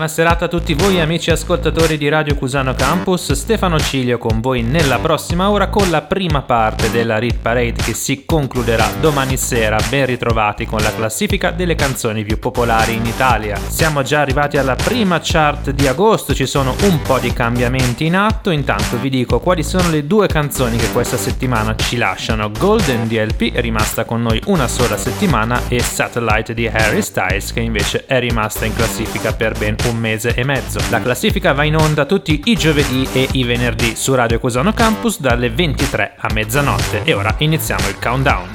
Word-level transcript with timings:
Buona 0.00 0.14
serata 0.14 0.46
a 0.46 0.48
tutti 0.48 0.72
voi 0.72 0.98
amici 0.98 1.30
ascoltatori 1.30 1.98
di 1.98 2.08
Radio 2.08 2.34
Cusano 2.34 2.72
Campus, 2.72 3.32
Stefano 3.32 3.78
Ciglio 3.78 4.16
con 4.16 4.40
voi 4.40 4.62
nella 4.62 4.98
prossima 4.98 5.50
ora 5.50 5.68
con 5.68 5.90
la 5.90 6.00
prima 6.00 6.40
parte 6.40 6.90
della 6.90 7.18
Rit 7.18 7.36
Parade 7.36 7.82
che 7.82 7.92
si 7.92 8.24
concluderà 8.24 8.88
domani 8.98 9.36
sera, 9.36 9.76
ben 9.90 10.06
ritrovati 10.06 10.64
con 10.64 10.80
la 10.80 10.94
classifica 10.94 11.50
delle 11.50 11.74
canzoni 11.74 12.24
più 12.24 12.38
popolari 12.38 12.94
in 12.94 13.04
Italia. 13.04 13.58
Siamo 13.58 14.00
già 14.00 14.22
arrivati 14.22 14.56
alla 14.56 14.74
prima 14.74 15.20
chart 15.22 15.68
di 15.72 15.86
agosto, 15.86 16.32
ci 16.32 16.46
sono 16.46 16.74
un 16.84 17.02
po' 17.02 17.18
di 17.18 17.34
cambiamenti 17.34 18.06
in 18.06 18.16
atto, 18.16 18.48
intanto 18.48 18.96
vi 18.96 19.10
dico 19.10 19.38
quali 19.40 19.62
sono 19.62 19.90
le 19.90 20.06
due 20.06 20.28
canzoni 20.28 20.78
che 20.78 20.90
questa 20.92 21.18
settimana 21.18 21.76
ci 21.76 21.98
lasciano. 21.98 22.50
Golden 22.50 23.06
DLP 23.06 23.52
è 23.52 23.60
rimasta 23.60 24.06
con 24.06 24.22
noi 24.22 24.40
una 24.46 24.66
sola 24.66 24.96
settimana 24.96 25.60
e 25.68 25.78
Satellite 25.80 26.54
di 26.54 26.66
Harry 26.66 27.02
Styles 27.02 27.52
che 27.52 27.60
invece 27.60 28.06
è 28.06 28.18
rimasta 28.18 28.64
in 28.64 28.72
classifica 28.72 29.34
per 29.34 29.58
ben 29.58 29.76
un 29.89 29.89
mese 29.92 30.34
e 30.34 30.44
mezzo. 30.44 30.80
La 30.90 31.00
classifica 31.00 31.52
va 31.52 31.64
in 31.64 31.76
onda 31.76 32.04
tutti 32.04 32.42
i 32.44 32.54
giovedì 32.54 33.08
e 33.12 33.28
i 33.32 33.44
venerdì 33.44 33.94
su 33.96 34.14
Radio 34.14 34.38
Cusano 34.38 34.72
Campus 34.72 35.20
dalle 35.20 35.50
23 35.50 36.14
a 36.16 36.32
mezzanotte. 36.32 37.02
E 37.04 37.14
ora 37.14 37.34
iniziamo 37.38 37.88
il 37.88 37.98
countdown. 37.98 38.48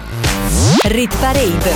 Rit 0.83 1.15
Parade. 1.17 1.73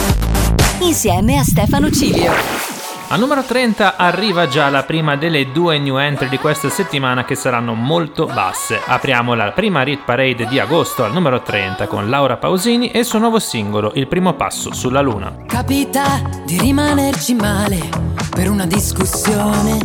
Insieme 0.80 1.38
a 1.38 1.44
Stefano 1.44 1.92
Cilio. 1.92 2.79
A 3.12 3.16
numero 3.16 3.42
30 3.42 3.96
arriva 3.98 4.48
già 4.48 4.70
la 4.70 4.84
prima 4.84 5.16
delle 5.16 5.52
due 5.52 5.80
new 5.80 5.98
entry 5.98 6.30
di 6.30 6.38
questa 6.38 6.70
settimana 6.70 7.26
che 7.26 7.34
saranno 7.34 7.74
molto 7.74 8.28
basse. 8.28 8.80
Apriamo 8.86 9.34
la 9.34 9.52
prima 9.52 9.82
Rit 9.82 10.04
Parade 10.06 10.46
di 10.46 10.60
agosto 10.60 11.04
al 11.04 11.12
numero 11.12 11.42
30 11.42 11.88
con 11.88 12.08
Laura 12.08 12.38
Pausini 12.38 12.92
e 12.92 13.00
il 13.00 13.06
suo 13.06 13.18
nuovo 13.18 13.40
singolo 13.40 13.94
Il 13.96 14.08
primo 14.08 14.34
passo 14.34 14.76
sulla 14.76 15.02
luna. 15.02 15.38
Capita 15.48 16.22
di 16.46 16.60
rimanerci 16.60 17.34
male 17.34 17.90
per 18.30 18.48
una 18.48 18.68
discussione, 18.68 19.80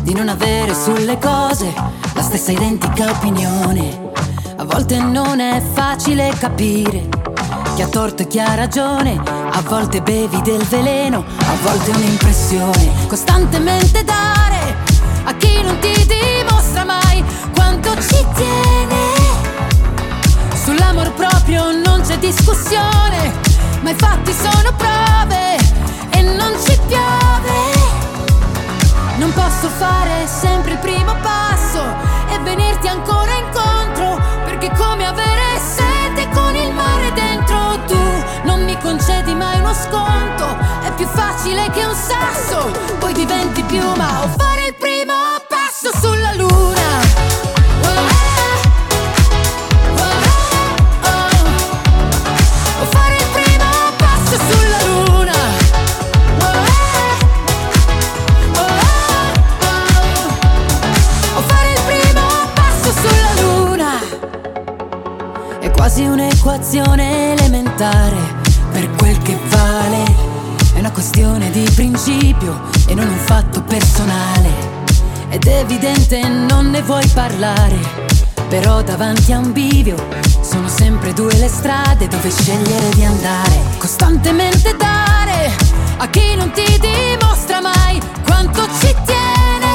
di 0.00 0.14
non 0.14 0.30
avere 0.30 0.72
sulle 0.72 1.18
cose 1.18 1.70
la 2.14 2.22
stessa 2.22 2.50
identica 2.50 3.10
opinione. 3.10 4.12
A 4.56 4.64
volte 4.64 5.02
non 5.02 5.38
è 5.38 5.60
facile 5.60 6.32
capire 6.38 7.33
chi 7.74 7.82
ha 7.82 7.88
torto 7.88 8.22
e 8.22 8.28
chi 8.28 8.38
ha 8.38 8.54
ragione, 8.54 9.20
a 9.24 9.60
volte 9.62 10.00
bevi 10.00 10.40
del 10.42 10.62
veleno, 10.62 11.24
a 11.38 11.54
volte 11.62 11.90
un'impressione, 11.90 13.06
costantemente 13.08 14.04
dare 14.04 14.76
a 15.24 15.34
chi 15.34 15.60
non 15.60 15.76
ti 15.80 15.92
dimostra 16.06 16.84
mai 16.84 17.24
quanto 17.52 17.90
ci 18.00 18.24
tiene. 18.34 19.02
Sull'amor 20.54 21.12
proprio 21.14 21.72
non 21.72 22.00
c'è 22.02 22.16
discussione, 22.18 23.32
ma 23.80 23.90
i 23.90 23.94
fatti 23.94 24.32
sono 24.32 24.72
prove 24.76 25.56
e 26.10 26.22
non 26.22 26.52
ci 26.64 26.78
piove. 26.86 27.72
Non 29.16 29.32
posso 29.32 29.68
fare 29.68 30.28
sempre 30.28 30.72
il 30.72 30.78
primo 30.78 31.12
passo 31.20 31.82
e 32.28 32.38
venirti 32.38 32.86
ancora 32.86 33.32
incontro, 33.32 33.63
sconto, 39.74 40.56
è 40.82 40.92
più 40.94 41.06
facile 41.06 41.68
che 41.70 41.84
un 41.84 41.94
sasso, 41.94 42.70
poi 42.98 43.12
diventi 43.12 43.62
piuma 43.64 44.22
o 44.22 44.28
fare 44.36 44.66
il 44.68 44.74
primo 44.74 45.12
passo 45.48 45.90
sulla 45.98 46.32
luna. 46.34 46.82
O 52.80 52.84
fare 52.90 53.16
il 53.16 53.26
primo 53.32 53.70
passo 53.96 54.36
sulla 54.48 54.84
luna. 54.86 55.32
O 61.34 61.40
fare 61.46 61.72
il 61.72 61.80
primo 61.86 62.26
passo 62.54 62.92
sulla 62.92 63.34
luna. 63.42 63.90
È 65.58 65.70
quasi 65.70 66.04
un'equazione 66.04 67.32
elementare 67.34 68.33
quel 69.04 69.18
che 69.18 69.38
vale. 69.48 70.02
È 70.72 70.78
una 70.78 70.90
questione 70.90 71.50
di 71.50 71.68
principio 71.74 72.58
e 72.86 72.94
non 72.94 73.06
un 73.06 73.18
fatto 73.18 73.62
personale. 73.62 74.48
Ed 75.28 75.46
è 75.46 75.58
evidente 75.58 76.26
non 76.26 76.70
ne 76.70 76.80
vuoi 76.80 77.06
parlare. 77.08 77.76
Però 78.48 78.82
davanti 78.82 79.32
a 79.32 79.38
un 79.38 79.52
bivio 79.52 79.96
sono 80.40 80.68
sempre 80.68 81.12
due 81.12 81.34
le 81.36 81.48
strade 81.48 82.08
dove 82.08 82.30
scegliere 82.30 82.88
di 82.94 83.04
andare. 83.04 83.60
Costantemente 83.76 84.74
dare 84.74 85.54
a 85.98 86.08
chi 86.08 86.34
non 86.34 86.50
ti 86.52 86.64
dimostra 86.80 87.60
mai 87.60 88.00
quanto 88.24 88.62
ci 88.80 88.94
tiene. 89.04 89.72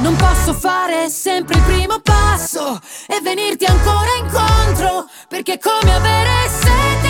Non 0.00 0.14
posso 0.14 0.54
fare 0.54 1.08
sempre 1.08 1.56
il 1.56 1.62
primo 1.62 1.98
passo 1.98 2.78
e 3.08 3.20
venirti 3.20 3.64
ancora 3.64 4.14
incontro, 4.22 5.06
perché 5.26 5.54
è 5.54 5.58
come 5.58 5.92
avere 5.92 6.48
sete 6.48 7.03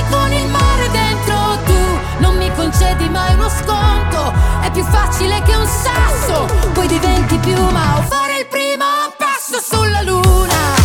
concedi 2.55 3.09
mai 3.09 3.35
uno 3.35 3.49
sconto, 3.49 4.33
è 4.63 4.71
più 4.71 4.85
facile 4.85 5.43
che 5.43 5.55
un 5.55 5.67
sasso, 5.67 6.47
poi 6.73 6.87
diventi 6.87 7.37
piuma 7.39 7.99
o 7.99 8.03
fare 8.03 8.39
il 8.41 8.47
primo 8.47 8.85
passo 9.17 9.61
sulla 9.61 10.03
luna. 10.03 10.84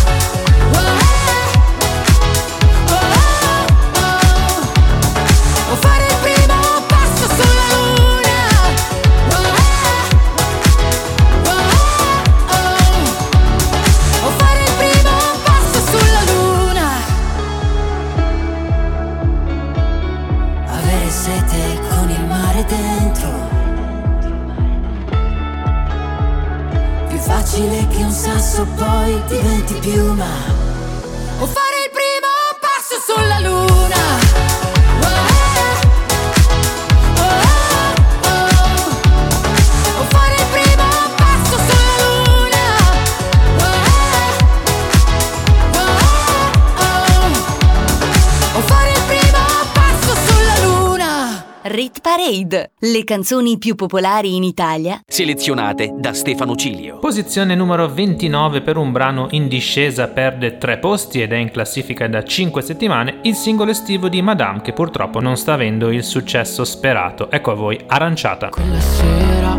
Le 53.00 53.06
canzoni 53.06 53.56
più 53.56 53.76
popolari 53.76 54.36
in 54.36 54.42
Italia. 54.42 55.00
Selezionate 55.06 55.94
da 55.96 56.12
Stefano 56.12 56.54
Cilio. 56.54 56.98
Posizione 56.98 57.54
numero 57.54 57.88
29 57.88 58.60
per 58.60 58.76
un 58.76 58.92
brano 58.92 59.28
in 59.30 59.48
discesa 59.48 60.08
perde 60.08 60.58
3 60.58 60.76
posti 60.76 61.22
ed 61.22 61.32
è 61.32 61.36
in 61.36 61.50
classifica 61.50 62.06
da 62.08 62.22
5 62.22 62.60
settimane 62.60 63.20
il 63.22 63.34
singolo 63.36 63.70
estivo 63.70 64.10
di 64.10 64.20
Madame 64.20 64.60
che 64.60 64.74
purtroppo 64.74 65.18
non 65.18 65.38
sta 65.38 65.54
avendo 65.54 65.90
il 65.90 66.04
successo 66.04 66.62
sperato. 66.66 67.30
Ecco 67.30 67.52
a 67.52 67.54
voi 67.54 67.80
Aranciata. 67.86 68.50
Quella 68.50 68.80
sera, 68.80 69.56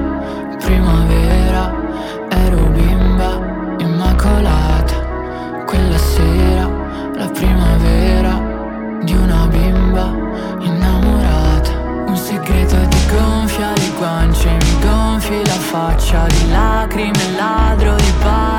primavera, 0.59 1.10
faccia 16.01 16.25
di 16.25 16.49
lacrime, 16.49 17.35
ladro 17.35 17.95
di 17.95 18.13
parole. 18.19 18.50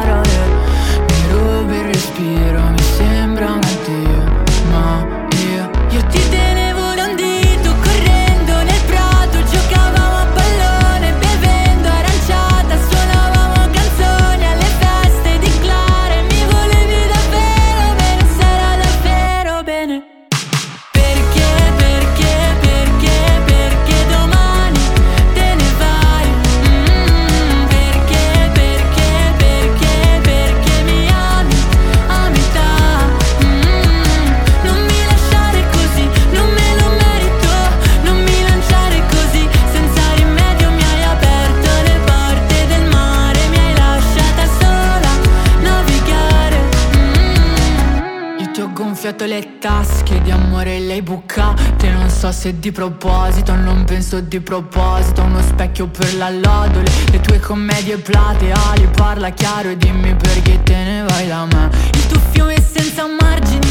svuotato 49.12 49.24
le 49.26 49.58
tasche 49.58 50.20
di 50.22 50.30
amore 50.30 50.78
lei 50.78 51.02
bucate 51.02 51.90
Non 51.90 52.08
so 52.08 52.32
se 52.32 52.58
di 52.58 52.72
proposito, 52.72 53.54
non 53.54 53.84
penso 53.84 54.20
di 54.20 54.40
proposito 54.40 55.22
Uno 55.22 55.40
specchio 55.40 55.86
per 55.88 56.14
la 56.16 56.30
lodole 56.30 56.90
Le 57.10 57.20
tue 57.20 57.38
commedie 57.38 57.98
plateali 57.98 58.88
Parla 58.94 59.30
chiaro 59.30 59.70
e 59.70 59.76
dimmi 59.76 60.14
perché 60.14 60.62
te 60.62 60.74
ne 60.74 61.04
vai 61.08 61.28
da 61.28 61.44
me. 61.44 61.70
Il 61.92 62.06
tuo 62.06 62.20
fiume 62.30 62.56
senza 62.60 63.04
margine 63.06 63.61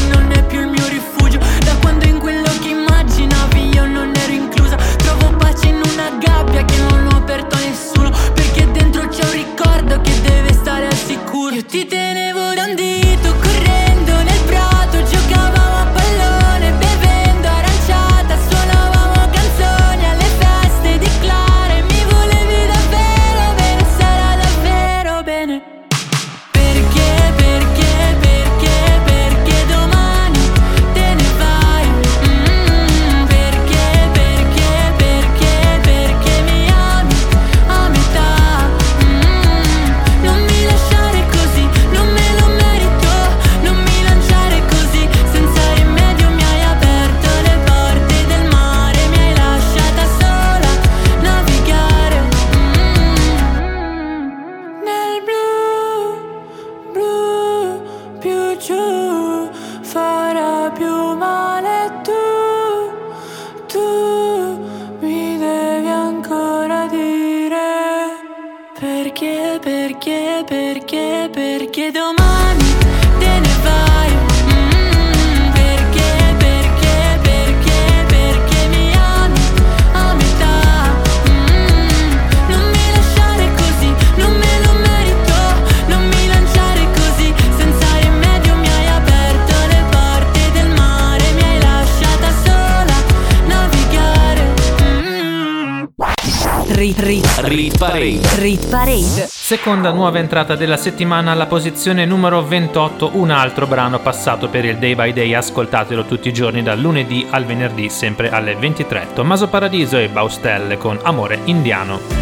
seconda 99.72 99.96
nuova 99.98 100.18
entrata 100.18 100.54
della 100.54 100.76
settimana 100.76 101.30
alla 101.30 101.46
posizione 101.46 102.04
numero 102.04 102.44
28, 102.44 103.12
un 103.14 103.30
altro 103.30 103.66
brano 103.66 104.00
passato 104.00 104.50
per 104.50 104.66
il 104.66 104.76
Day 104.76 104.94
by 104.94 105.14
Day, 105.14 105.32
ascoltatelo 105.32 106.04
tutti 106.04 106.28
i 106.28 106.32
giorni 106.32 106.62
dal 106.62 106.78
lunedì 106.78 107.26
al 107.30 107.46
venerdì 107.46 107.88
sempre 107.88 108.28
alle 108.28 108.54
23. 108.54 109.08
Tommaso 109.14 109.48
Paradiso 109.48 109.96
e 109.96 110.10
Baustelle 110.10 110.76
con 110.76 110.98
Amore 111.02 111.40
Indiano. 111.44 112.21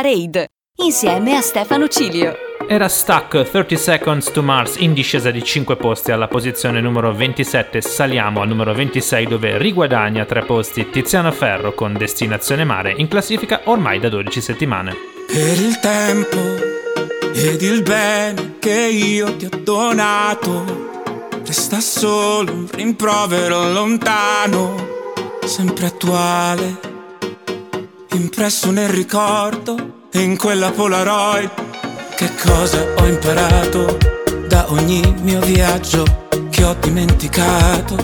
Parade 0.00 0.46
insieme 0.76 1.34
a 1.34 1.40
Stefano 1.40 1.88
Cilio. 1.88 2.36
Era 2.68 2.86
Stuck 2.86 3.50
30 3.50 3.74
Seconds 3.74 4.30
to 4.30 4.44
Mars 4.44 4.76
in 4.76 4.92
discesa 4.92 5.32
di 5.32 5.42
5 5.42 5.74
posti 5.74 6.12
alla 6.12 6.28
posizione 6.28 6.80
numero 6.80 7.12
27, 7.12 7.80
saliamo 7.80 8.40
al 8.40 8.46
numero 8.46 8.72
26 8.72 9.26
dove 9.26 9.58
riguadagna 9.58 10.24
3 10.24 10.44
posti 10.44 10.88
Tiziano 10.88 11.32
Ferro 11.32 11.74
con 11.74 11.94
Destinazione 11.94 12.62
Mare 12.62 12.94
in 12.96 13.08
classifica 13.08 13.62
ormai 13.64 13.98
da 13.98 14.08
12 14.08 14.40
settimane. 14.40 14.94
Per 15.26 15.60
il 15.60 15.80
tempo 15.80 16.38
ed 17.34 17.60
il 17.60 17.82
bene 17.82 18.54
che 18.60 18.86
io 18.92 19.34
ti 19.34 19.46
ho 19.46 19.60
donato, 19.64 21.10
resta 21.44 21.80
solo 21.80 22.52
un 22.52 22.68
rimprovero 22.70 23.72
lontano, 23.72 24.76
sempre 25.44 25.86
attuale, 25.86 26.88
impresso 28.18 28.70
nel 28.70 28.88
ricordo 28.88 29.87
in 30.22 30.36
quella 30.36 30.70
Polaroid. 30.70 31.50
Che 32.16 32.30
cosa 32.44 32.84
ho 32.96 33.06
imparato 33.06 33.98
da 34.48 34.66
ogni 34.70 35.14
mio 35.22 35.40
viaggio 35.40 36.26
che 36.50 36.64
ho 36.64 36.76
dimenticato? 36.80 37.96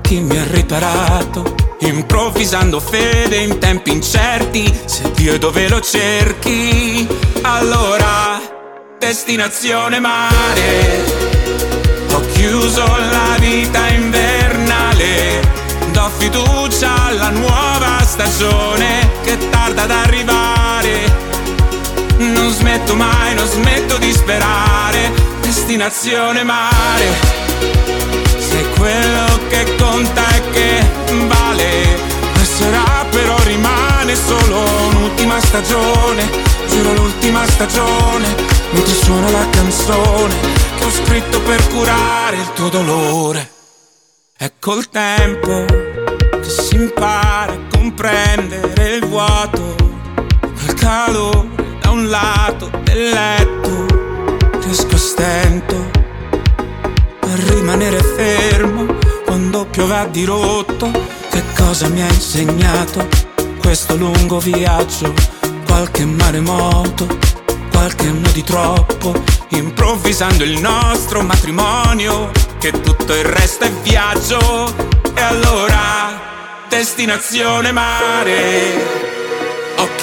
Chi 0.00 0.20
mi 0.20 0.38
ha 0.38 0.44
riparato? 0.50 1.54
Improvvisando 1.80 2.80
fede 2.80 3.36
in 3.36 3.58
tempi 3.58 3.92
incerti, 3.92 4.80
se 4.84 5.10
Dio 5.12 5.34
è 5.34 5.38
dove 5.38 5.68
lo 5.68 5.80
cerchi, 5.80 7.06
allora 7.42 8.40
destinazione 8.98 10.00
mare. 10.00 11.04
Ho 12.12 12.20
chiuso 12.32 12.84
la 12.84 13.36
vita 13.38 13.88
invernale, 13.88 15.40
do 15.92 16.10
fiducia 16.16 17.06
alla 17.06 17.30
nuova 17.30 18.02
stagione 18.04 19.10
che 19.22 19.36
tarda 19.50 19.82
ad 19.82 19.90
arrivare. 19.90 20.39
Non 22.20 22.52
smetto 22.52 22.94
mai, 22.94 23.34
non 23.34 23.46
smetto 23.46 23.96
di 23.96 24.12
sperare, 24.12 25.10
destinazione 25.40 26.42
mare. 26.42 27.06
Se 28.36 28.62
quello 28.76 29.40
che 29.48 29.74
conta 29.78 30.28
è 30.28 30.50
che 30.50 30.86
vale, 31.26 31.98
passerà 32.34 33.06
però 33.10 33.38
rimane 33.44 34.14
solo 34.14 34.58
un'ultima 34.88 35.40
stagione, 35.40 36.28
giuro 36.68 36.92
l'ultima 36.92 37.46
stagione, 37.46 38.34
mentre 38.72 38.94
suona 38.94 39.30
la 39.30 39.48
canzone 39.48 40.34
che 40.76 40.84
ho 40.84 40.90
scritto 40.90 41.40
per 41.40 41.66
curare 41.68 42.36
il 42.36 42.52
tuo 42.52 42.68
dolore. 42.68 43.50
È 44.36 44.52
col 44.58 44.90
tempo 44.90 45.64
che 45.64 46.50
si 46.50 46.74
impara 46.74 47.52
a 47.52 47.58
comprendere 47.70 48.96
il 48.96 49.06
vuoto, 49.06 49.74
quel 50.54 50.74
calore 50.74 51.59
da 51.90 51.96
un 51.96 52.08
lato 52.08 52.70
del 52.84 53.10
letto, 53.10 53.86
riesco 54.60 54.94
a 54.94 54.98
stento 54.98 55.90
a 57.20 57.34
rimanere 57.52 58.00
fermo 58.00 58.86
quando 59.24 59.66
piove 59.66 59.96
a 59.96 60.06
dirotto. 60.06 60.90
Che 61.30 61.42
cosa 61.56 61.88
mi 61.88 62.02
ha 62.02 62.06
insegnato 62.06 63.08
questo 63.60 63.96
lungo 63.96 64.38
viaggio? 64.38 65.12
Qualche 65.66 66.04
maremoto, 66.04 67.06
qualche 67.72 68.06
anno 68.06 68.30
di 68.32 68.42
troppo, 68.44 69.12
improvvisando 69.48 70.44
il 70.44 70.60
nostro 70.60 71.22
matrimonio, 71.22 72.30
che 72.58 72.70
tutto 72.70 73.14
il 73.14 73.24
resto 73.24 73.64
è 73.64 73.72
viaggio. 73.82 74.38
E 75.14 75.20
allora, 75.20 76.66
destinazione 76.68 77.72
mare. 77.72 78.99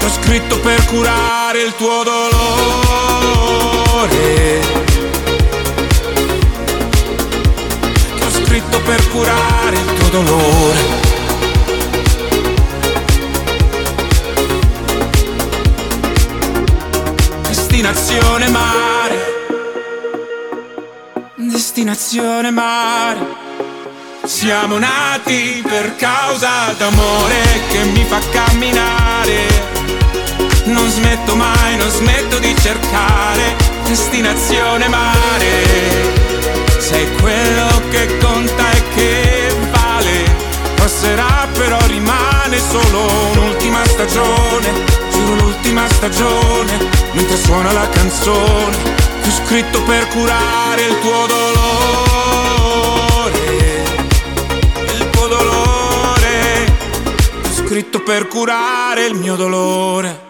T'ho 0.00 0.08
scritto 0.08 0.58
per 0.60 0.84
curare 0.86 1.60
il 1.60 1.74
tuo 1.76 2.02
dolore. 2.02 2.30
T'ho 8.18 8.30
scritto 8.30 8.80
per 8.80 9.08
curare 9.10 9.76
il 9.76 9.92
tuo 9.98 10.08
dolore. 10.08 10.78
Destinazione 17.46 18.48
mare. 18.48 19.18
Destinazione 21.34 22.50
mare. 22.50 23.18
Siamo 24.24 24.78
nati 24.78 25.62
per 25.62 25.94
causa 25.96 26.72
d'amore 26.78 27.42
che 27.68 27.82
mi 27.84 28.04
fa 28.04 28.18
camminare 28.30 29.69
non 30.70 30.88
smetto 30.88 31.34
mai, 31.34 31.76
non 31.76 31.90
smetto 31.90 32.38
di 32.38 32.54
cercare 32.60 33.56
destinazione 33.84 34.88
mare. 34.88 35.64
Sei 36.78 37.06
quello 37.20 37.82
che 37.90 38.16
conta 38.18 38.70
e 38.72 38.82
che 38.94 39.54
vale. 39.70 40.48
Passerà 40.76 41.46
però 41.52 41.78
rimane 41.86 42.58
solo 42.58 43.06
un'ultima 43.32 43.84
stagione. 43.86 44.98
Giuro 45.10 45.34
l'ultima 45.34 45.88
stagione, 45.88 46.88
mentre 47.12 47.36
suona 47.36 47.72
la 47.72 47.88
canzone. 47.88 48.76
Più 49.22 49.30
scritto 49.30 49.82
per 49.82 50.08
curare 50.08 50.82
il 50.82 50.98
tuo 51.00 51.26
dolore. 51.26 52.58
Il 54.94 55.10
tuo 55.10 55.26
dolore. 55.26 56.72
Più 57.42 57.52
scritto 57.52 58.00
per 58.00 58.26
curare 58.28 59.04
il 59.06 59.14
mio 59.14 59.36
dolore. 59.36 60.29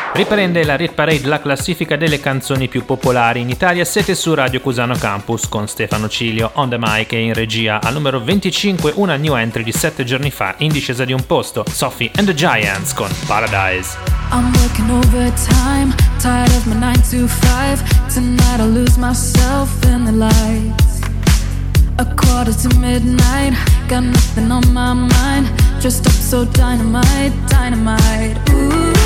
Riprende 0.13 0.65
la 0.65 0.75
Rit 0.75 0.93
Parade 0.93 1.25
la 1.25 1.39
classifica 1.39 1.95
delle 1.95 2.19
canzoni 2.19 2.67
più 2.67 2.83
popolari 2.83 3.39
in 3.39 3.49
Italia. 3.49 3.85
Siete 3.85 4.13
su 4.13 4.33
Radio 4.33 4.59
Cusano 4.59 4.95
Campus 4.95 5.47
con 5.47 5.69
Stefano 5.69 6.09
Cilio 6.09 6.51
on 6.55 6.69
the 6.69 6.77
mic 6.77 7.13
e 7.13 7.19
in 7.19 7.33
regia. 7.33 7.79
Al 7.81 7.93
numero 7.93 8.19
25 8.19 8.91
una 8.95 9.15
new 9.15 9.35
entry 9.35 9.63
di 9.63 9.71
7 9.71 10.03
giorni 10.03 10.29
fa 10.29 10.55
in 10.57 10.71
discesa 10.71 11.05
di 11.05 11.13
un 11.13 11.25
posto. 11.25 11.63
Sophie 11.71 12.11
and 12.17 12.27
the 12.27 12.33
Giants 12.33 12.93
con 12.93 13.09
Paradise. 13.25 13.95
I'm 14.31 14.51
working 14.57 14.89
overtime, 14.89 15.95
tired 16.19 16.51
of 16.51 16.65
my 16.65 16.75
9 16.75 16.93
to 17.11 17.27
5. 17.27 18.13
Tonight 18.13 18.59
I'll 18.59 18.69
lose 18.69 18.97
myself 18.97 19.69
in 19.85 20.03
the 20.03 20.11
lights. 20.11 20.99
A 21.97 22.05
quarter 22.15 22.53
to 22.53 22.79
midnight, 22.79 23.53
got 23.87 24.03
nothing 24.03 24.51
on 24.51 24.63
my 24.73 24.93
mind. 24.93 25.49
Dressed 25.79 26.05
up 26.05 26.13
so 26.13 26.45
dynamite, 26.45 27.31
dynamite. 27.47 28.37
Ooh, 28.49 29.00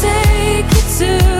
take 0.00 0.64
you 0.64 0.82
to 0.98 1.39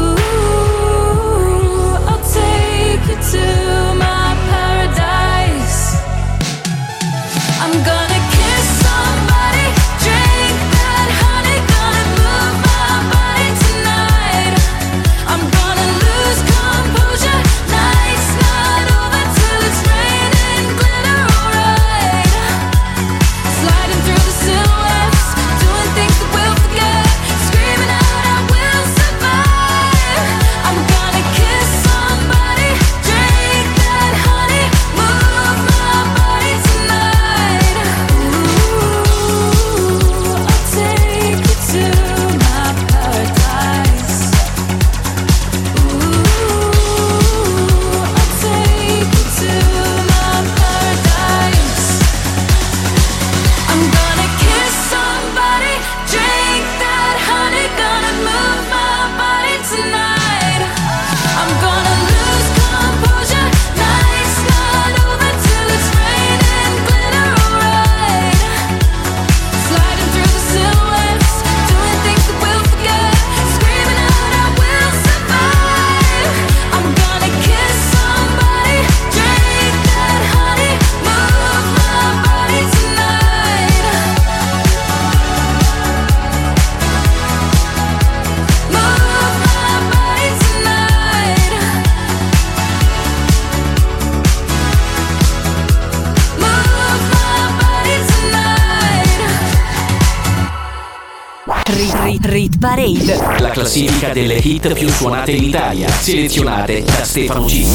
Parade. 102.61 103.39
La 103.39 103.49
classifica 103.49 104.13
delle 104.13 104.35
hit 104.35 104.71
più 104.73 104.87
suonate 104.87 105.31
in 105.31 105.45
Italia, 105.45 105.87
selezionate 105.87 106.83
da 106.83 107.03
Stefano 107.03 107.45
G. 107.45 107.65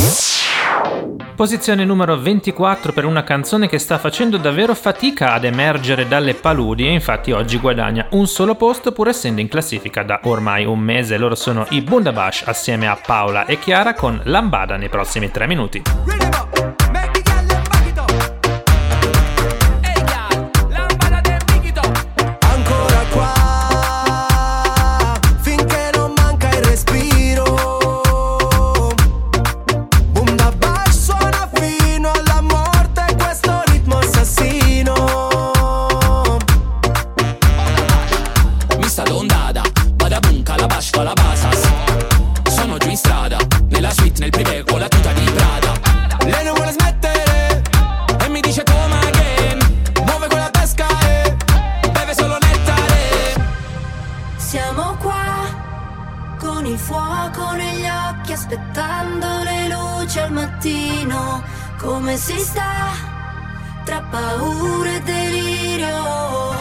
Posizione 1.35 1.85
numero 1.85 2.17
24 2.17 2.93
per 2.93 3.05
una 3.05 3.25
canzone 3.25 3.69
che 3.69 3.81
sta 3.81 3.99
facendo 3.99 4.37
davvero 4.37 4.77
fatica 4.77 5.33
ad 5.33 5.43
emergere 5.43 6.07
dalle 6.07 6.35
paludi 6.35 6.87
e 6.87 6.93
infatti 6.93 7.33
oggi 7.33 7.59
guadagna 7.59 8.07
un 8.11 8.29
solo 8.29 8.55
posto 8.55 8.93
pur 8.93 9.09
essendo 9.09 9.41
in 9.41 9.49
classifica 9.49 10.05
da 10.05 10.21
ormai 10.23 10.65
un 10.65 10.79
mese. 10.79 11.17
Loro 11.17 11.35
sono 11.35 11.67
i 11.71 11.81
Bundabash 11.81 12.45
assieme 12.47 12.87
a 12.87 12.97
Paola 13.05 13.45
e 13.45 13.59
Chiara 13.59 13.93
con 13.95 14.21
Lambada 14.23 14.77
nei 14.77 14.89
prossimi 14.89 15.33
3 15.33 15.49
minuti. 15.49 15.83
paura 64.17 64.95
e 64.95 65.01
delirio, 65.03 66.55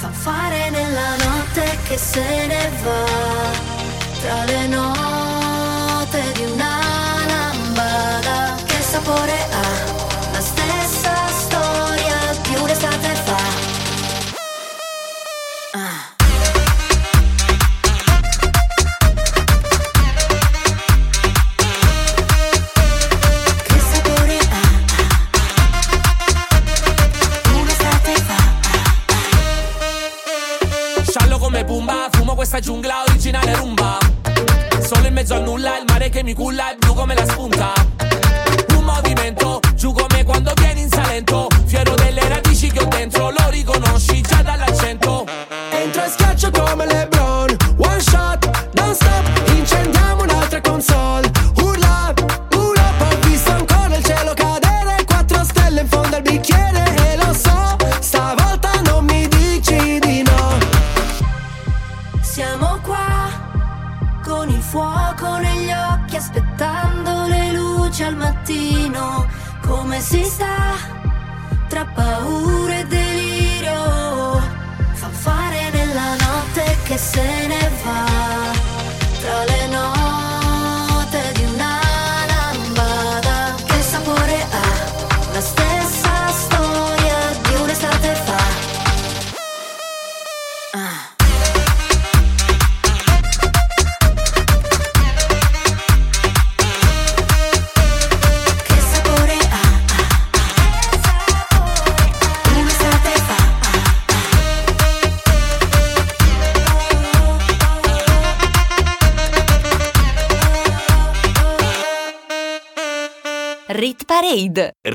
fa 0.00 0.10
fare 0.10 0.70
nella 0.70 1.10
notte 1.24 1.78
che 1.86 1.96
se 1.96 2.46
ne 2.46 2.70
va, 2.82 3.04
tra 4.20 4.44
le 4.44 4.66
notti. 4.66 4.99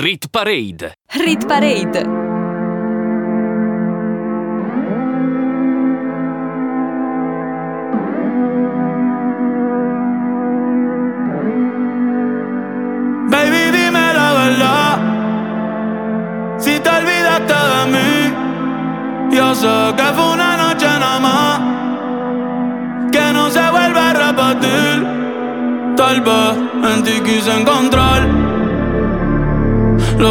Rit 0.05 0.29
Parade. 0.29 0.93
Rit 1.13 1.47
Parade 1.47 2.04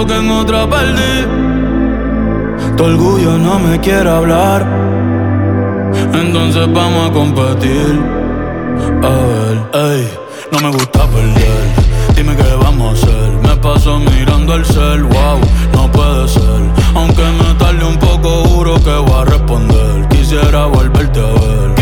que 0.07 0.17
en 0.17 0.31
otra 0.31 0.69
perdí. 0.69 1.27
Tu 2.77 2.85
orgullo 2.85 3.39
no 3.39 3.59
me 3.59 3.81
quiere 3.81 4.09
hablar. 4.11 4.67
Entonces 6.13 6.67
vamos 6.73 7.11
a 7.11 7.13
competir. 7.13 8.01
A 9.03 9.15
ver, 9.29 9.57
ey, 9.73 10.19
no 10.53 10.61
me 10.61 10.77
gusta 10.77 11.07
perder. 11.07 11.65
Dime 12.17 12.37
qué 12.37 12.55
vamos 12.61 12.91
a 12.91 12.93
hacer. 12.93 13.31
Me 13.43 13.57
paso 13.57 13.99
mirando 13.99 14.55
el 14.55 14.65
cel, 14.65 15.05
wow, 15.05 15.39
no 15.73 15.91
puede 15.91 16.29
ser. 16.29 16.63
Aunque 16.95 17.23
me 17.23 17.55
tarde 17.59 17.85
un 17.85 17.97
poco, 17.97 18.45
juro 18.45 18.75
que 18.83 18.97
voy 18.97 19.21
a 19.21 19.25
responder. 19.25 20.09
Quisiera 20.09 20.67
volverte 20.67 21.21
a 21.21 21.33
ver 21.33 21.74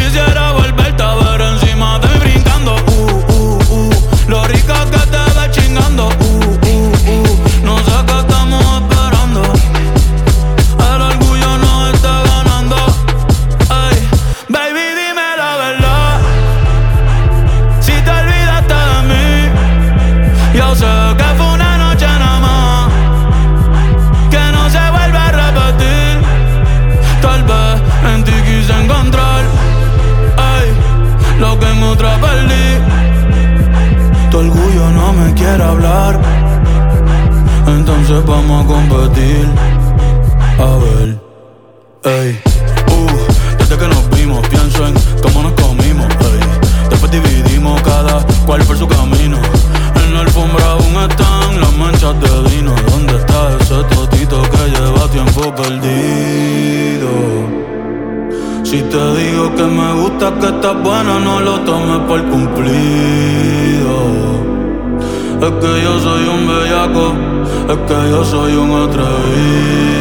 es 67.73 67.79
que 67.79 68.11
yo 68.11 68.25
soy 68.25 68.55
un 68.55 68.71
atrevido. 68.71 69.92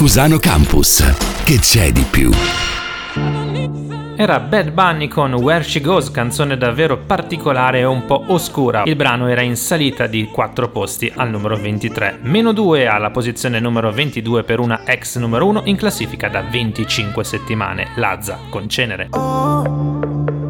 Cusano 0.00 0.38
Campus. 0.38 1.04
Che 1.44 1.58
c'è 1.58 1.92
di 1.92 2.06
più? 2.10 2.30
Era 4.16 4.40
Bad 4.40 4.70
Bunny 4.70 5.08
con 5.08 5.34
Where 5.34 5.62
She 5.62 5.82
Goes, 5.82 6.10
canzone 6.10 6.56
davvero 6.56 6.96
particolare 6.96 7.80
e 7.80 7.84
un 7.84 8.06
po' 8.06 8.24
oscura. 8.28 8.84
Il 8.86 8.96
brano 8.96 9.28
era 9.28 9.42
in 9.42 9.56
salita 9.56 10.06
di 10.06 10.30
4 10.32 10.70
posti 10.70 11.12
al 11.14 11.28
numero 11.28 11.54
23, 11.54 12.20
meno 12.22 12.52
2 12.52 12.86
alla 12.86 13.10
posizione 13.10 13.60
numero 13.60 13.92
22 13.92 14.42
per 14.42 14.58
una 14.58 14.86
ex 14.86 15.18
numero 15.18 15.46
1 15.48 15.64
in 15.66 15.76
classifica 15.76 16.30
da 16.30 16.44
25 16.50 17.22
settimane, 17.22 17.88
Lazza 17.96 18.38
con 18.48 18.70
Cenere. 18.70 19.10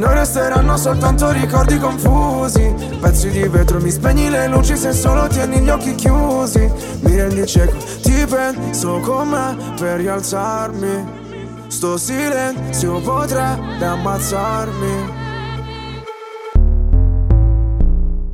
Noi 0.00 0.14
resteranno 0.14 0.78
soltanto 0.78 1.30
ricordi 1.30 1.78
confusi. 1.78 2.74
Pezzi 3.02 3.28
di 3.28 3.46
vetro, 3.46 3.82
mi 3.82 3.90
spegni 3.90 4.30
le 4.30 4.48
luci 4.48 4.74
se 4.74 4.94
solo 4.94 5.26
tieni 5.26 5.58
gli 5.58 5.68
occhi 5.68 5.94
chiusi. 5.94 6.72
Mi 7.00 7.16
rendi 7.16 7.46
cieco, 7.46 7.76
ti 8.00 8.24
penso 8.26 8.98
con 9.00 9.28
me 9.28 9.74
per 9.78 9.98
rialzarmi. 9.98 11.18
Sto 11.66 11.98
silenzio 11.98 12.98
potrebbe 13.02 13.84
ammazzarmi. 13.84 15.18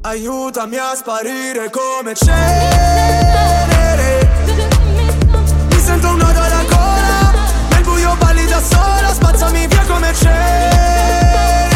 Aiutami 0.02 0.76
a 0.76 0.94
sparire 0.94 1.68
come 1.68 2.14
cenere. 2.14 3.34
Mi 5.68 5.78
sento 5.80 6.10
un 6.10 6.20
alla 6.20 6.62
gola 6.68 7.32
Nel 7.70 7.82
buio 7.82 8.14
balli 8.20 8.46
da 8.46 8.60
sola 9.36 9.46
Spazzami 9.46 9.66
via 9.66 9.84
come 9.84 10.12
cenere 10.14 11.75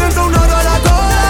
sento 0.00 0.22
un 0.24 0.30
nodo 0.30 0.54
alla 0.54 0.78
gola 0.82 1.20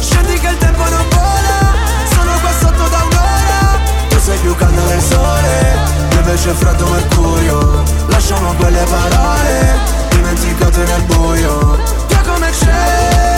Scendi 0.00 0.38
che 0.38 0.48
il 0.48 0.58
tempo 0.58 0.82
non 0.88 1.06
vola, 1.08 1.72
sono 2.10 2.32
qua 2.40 2.50
sotto 2.60 2.88
da 2.88 3.02
un'ora. 3.08 3.78
Tu 4.08 4.18
sei 4.18 4.38
più 4.38 4.54
calda 4.56 4.82
del 4.82 5.00
sole, 5.00 5.78
io 6.10 6.18
invece 6.18 6.50
freddo 6.50 6.86
mercurio. 6.88 7.82
Lasciamo 8.08 8.52
quelle 8.54 8.84
parole, 8.84 9.78
dimenticate 10.10 10.84
nel 10.84 11.02
buio 11.02 11.78
Via 12.08 12.20
come 12.26 12.52
cenere 12.52 13.35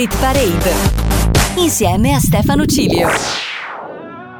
Rit 0.00 0.18
Parade 0.18 0.72
insieme 1.56 2.14
a 2.14 2.18
Stefano 2.18 2.64
Cilio. 2.64 3.10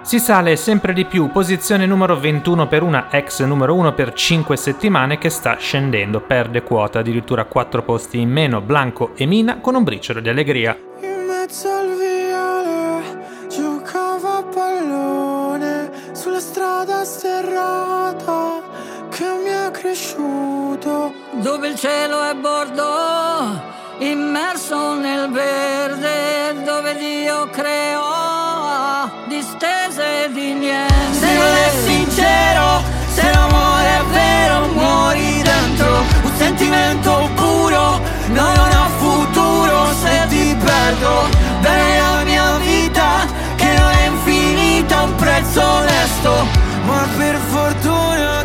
Si 0.00 0.18
sale 0.18 0.56
sempre 0.56 0.94
di 0.94 1.04
più, 1.04 1.30
posizione 1.30 1.84
numero 1.84 2.18
21 2.18 2.66
per 2.66 2.82
una 2.82 3.08
ex 3.10 3.42
numero 3.42 3.74
1 3.74 3.92
per 3.92 4.14
5 4.14 4.56
settimane 4.56 5.18
che 5.18 5.28
sta 5.28 5.58
scendendo, 5.58 6.22
perde 6.22 6.62
quota, 6.62 7.00
addirittura 7.00 7.44
4 7.44 7.82
posti 7.82 8.18
in 8.20 8.30
meno, 8.30 8.62
Blanco 8.62 9.10
e 9.14 9.26
Mina 9.26 9.60
con 9.60 9.74
un 9.74 9.84
briciolo 9.84 10.20
di 10.20 10.30
allegria. 10.30 10.74
In 11.02 11.26
mezzo 11.26 11.68
al 11.68 11.94
viale 11.94 13.46
giocava 13.50 14.38
a 14.38 14.42
pallone 14.44 15.90
sulla 16.12 16.40
strada 16.40 17.04
sterrata 17.04 18.62
che 19.10 19.26
mi 19.44 19.52
ha 19.52 19.70
cresciuto. 19.70 21.12
dove 21.42 21.68
il 21.68 21.74
cielo 21.74 22.22
è 22.22 22.34
bordo, 22.34 23.78
immerso 24.00 24.94
nel 24.94 25.30
verde, 25.30 26.62
dove 26.64 26.96
Dio 26.96 27.48
creò 27.50 29.08
distese 29.28 30.30
di 30.32 30.54
niente. 30.54 30.94
Se 31.12 31.32
non 31.32 31.54
è 31.54 31.70
sincero, 31.84 32.82
se 33.12 33.30
l'amore 33.32 33.88
è 33.88 34.02
vero, 34.10 34.66
muori 34.72 35.42
dentro 35.42 36.04
un 36.22 36.32
sentimento 36.36 37.28
puro. 37.34 38.00
No, 38.28 38.54
non 38.54 38.70
ha 38.70 38.88
futuro 38.98 39.92
se 40.02 40.26
ti 40.28 40.56
perdo. 40.64 41.28
Bene 41.60 41.98
la 41.98 42.24
mia 42.24 42.56
vita, 42.56 43.26
che 43.56 43.72
non 43.78 43.90
è 43.90 44.06
infinita, 44.06 45.02
un 45.02 45.14
prezzo 45.16 45.62
onesto. 45.62 46.46
Ma 46.84 47.06
per 47.16 47.36
fortuna 47.36 48.44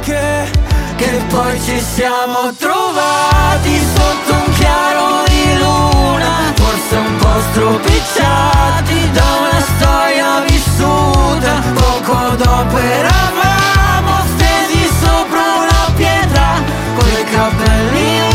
che, 0.95 1.21
poi 1.29 1.60
ci 1.62 1.79
siamo 1.79 2.53
trovati 2.58 3.79
sotto 3.95 4.34
un 4.34 4.53
chiaro 4.53 5.23
di 5.27 5.58
luna 5.58 6.53
Forse 6.55 6.95
un 6.95 7.15
po' 7.17 7.39
stropicciati 7.51 9.12
da 9.12 9.23
una 9.41 9.62
storia 9.62 10.39
vissuta. 10.47 11.62
Poco 11.73 12.36
dopo 12.36 12.77
eravamo 12.77 14.23
stesi 14.36 14.89
sopra 15.01 15.41
una 15.63 15.93
pietra 15.95 16.62
Con 16.95 17.10
i 17.10 17.23
capelli 17.23 18.34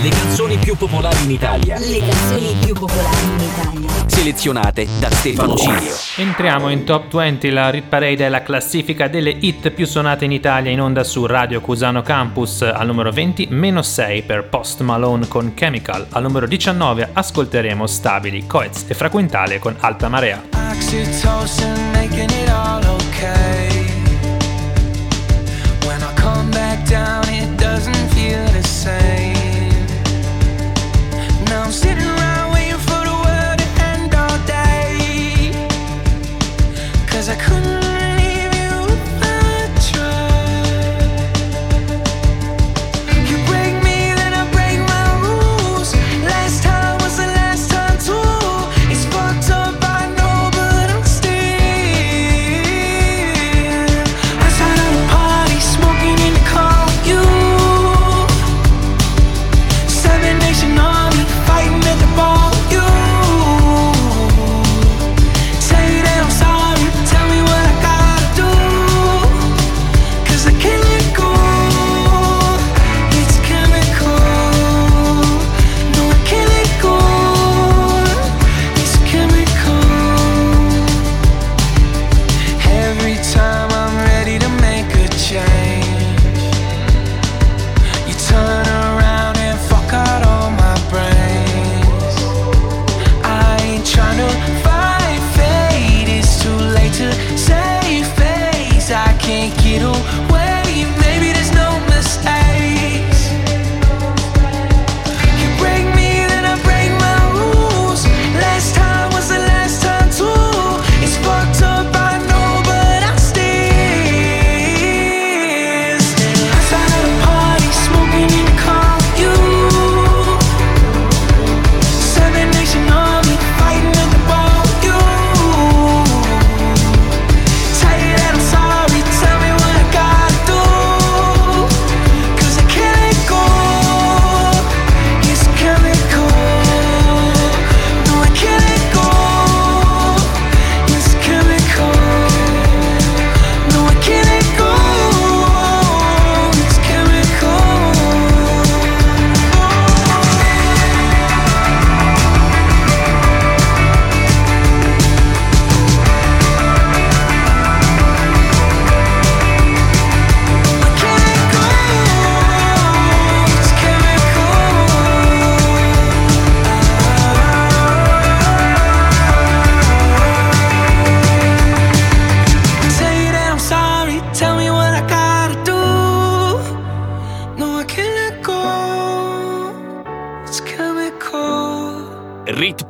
Le 0.00 0.10
canzoni 0.10 0.56
più 0.58 0.76
popolari 0.76 1.24
in 1.24 1.32
Italia. 1.32 1.76
Le 1.76 1.98
canzoni 1.98 2.56
più 2.64 2.72
popolari 2.72 3.24
in 3.24 3.40
Italia. 3.40 3.88
Selezionate 4.06 4.86
da 5.00 5.10
Stefano 5.10 5.56
Cilio. 5.56 5.92
Entriamo 6.18 6.68
in 6.68 6.84
top 6.84 7.12
20, 7.12 7.50
la 7.50 7.68
Rit 7.70 7.88
Parade 7.88 8.24
è 8.24 8.28
la 8.28 8.44
classifica 8.44 9.08
delle 9.08 9.30
hit 9.30 9.70
più 9.70 9.86
suonate 9.86 10.24
in 10.24 10.30
Italia 10.30 10.70
in 10.70 10.80
onda 10.80 11.02
su 11.02 11.26
Radio 11.26 11.60
Cusano 11.60 12.02
Campus. 12.02 12.62
Al 12.62 12.86
numero 12.86 13.10
20, 13.10 13.48
meno 13.50 13.82
6 13.82 14.22
per 14.22 14.44
Post 14.44 14.82
Malone 14.82 15.26
con 15.26 15.52
Chemical. 15.54 16.06
Al 16.10 16.22
numero 16.22 16.46
19 16.46 17.08
ascolteremo 17.12 17.84
Stabili, 17.88 18.46
Coez 18.46 18.84
e 18.86 18.94
Fraquintale 18.94 19.58
con 19.58 19.74
Alta 19.80 20.08
Marea. 20.08 20.40
Oxytocin 20.52 21.90
making 21.90 22.30
it 22.30 22.48
all 22.50 22.84
okay. 22.84 23.84
When 25.84 26.00
I 26.00 26.14
come 26.14 26.50
back 26.50 26.88
down, 26.88 27.37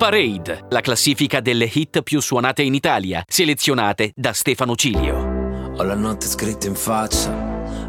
Parade, 0.09 0.65
la 0.71 0.81
classifica 0.81 1.41
delle 1.41 1.71
hit 1.71 2.01
più 2.01 2.23
suonate 2.23 2.63
in 2.63 2.73
Italia, 2.73 3.23
selezionate 3.29 4.13
da 4.15 4.33
Stefano 4.33 4.75
Cilio. 4.75 5.75
Ho 5.77 5.83
la 5.83 5.95
notte 5.95 6.27
scritta 6.27 6.67
in 6.67 6.75
faccia, 6.75 7.29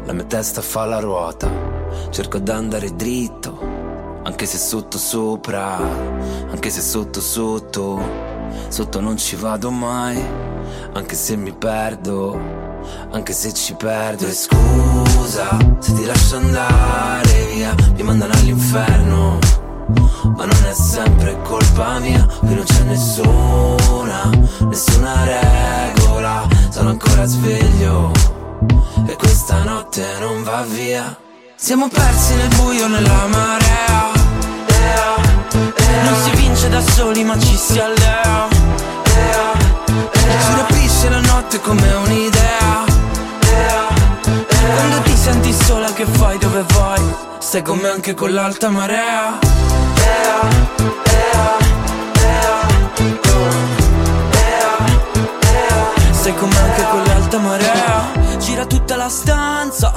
la 0.04 0.12
mia 0.12 0.24
testa 0.24 0.60
fa 0.60 0.84
la 0.84 0.98
ruota, 0.98 1.50
cerco 2.10 2.38
d'andare 2.38 2.94
dritto, 2.94 4.20
anche 4.22 4.44
se 4.44 4.58
sotto 4.58 4.98
sopra, 4.98 5.78
anche 6.50 6.68
se 6.68 6.82
sotto 6.82 7.22
sotto, 7.22 7.98
sotto 8.68 9.00
non 9.00 9.16
ci 9.16 9.36
vado 9.36 9.70
mai, 9.70 10.22
anche 10.92 11.14
se 11.14 11.36
mi 11.36 11.54
perdo, 11.54 12.38
anche 13.12 13.32
se 13.32 13.54
ci 13.54 13.72
perdo. 13.76 14.26
E 14.26 14.32
scusa 14.32 15.56
se 15.78 15.94
ti 15.94 16.04
lascio 16.04 16.36
andare 16.36 17.46
via, 17.54 17.74
mi 17.94 18.02
mandano 18.02 18.34
all'inferno 18.34 19.59
ma 20.36 20.44
non 20.44 20.64
è 20.68 20.72
sempre 20.74 21.38
colpa 21.42 21.98
mia 21.98 22.26
Qui 22.38 22.54
non 22.54 22.64
c'è 22.64 22.82
nessuna, 22.82 24.30
nessuna 24.60 25.24
regola. 25.24 26.48
Sono 26.70 26.90
ancora 26.90 27.24
sveglio 27.26 28.12
E 29.06 29.16
questa 29.16 29.62
notte 29.64 30.04
non 30.20 30.42
va 30.42 30.62
via. 30.62 31.16
Siamo 31.56 31.88
persi 31.88 32.34
nel 32.34 32.48
buio, 32.56 32.88
nella 32.88 33.26
marea. 33.26 34.08
Non 36.04 36.14
si 36.22 36.30
vince 36.36 36.68
da 36.68 36.80
soli 36.80 37.22
ma 37.24 37.38
ci 37.38 37.56
si 37.56 37.78
allea. 37.78 38.48
Si 40.38 40.54
rapisce 40.56 41.08
la 41.10 41.20
notte 41.20 41.60
come 41.60 41.92
un'idea. 41.92 42.84
Quando 44.74 45.00
ti 45.02 45.16
senti 45.16 45.52
sola 45.52 45.92
che 45.92 46.06
fai 46.06 46.38
dove 46.38 46.64
vai 46.74 47.02
Stai 47.38 47.62
con 47.62 47.78
me 47.78 47.88
anche 47.88 48.14
con 48.14 48.32
l'alta 48.32 48.68
marea 48.68 49.38
sei 56.12 56.34
come 56.34 56.56
anche 56.58 56.82
con 56.90 57.02
l'alta 57.04 57.38
marea 57.38 58.38
Gira 58.38 58.66
tutta 58.66 58.96
la 58.96 59.08
stanza, 59.08 59.92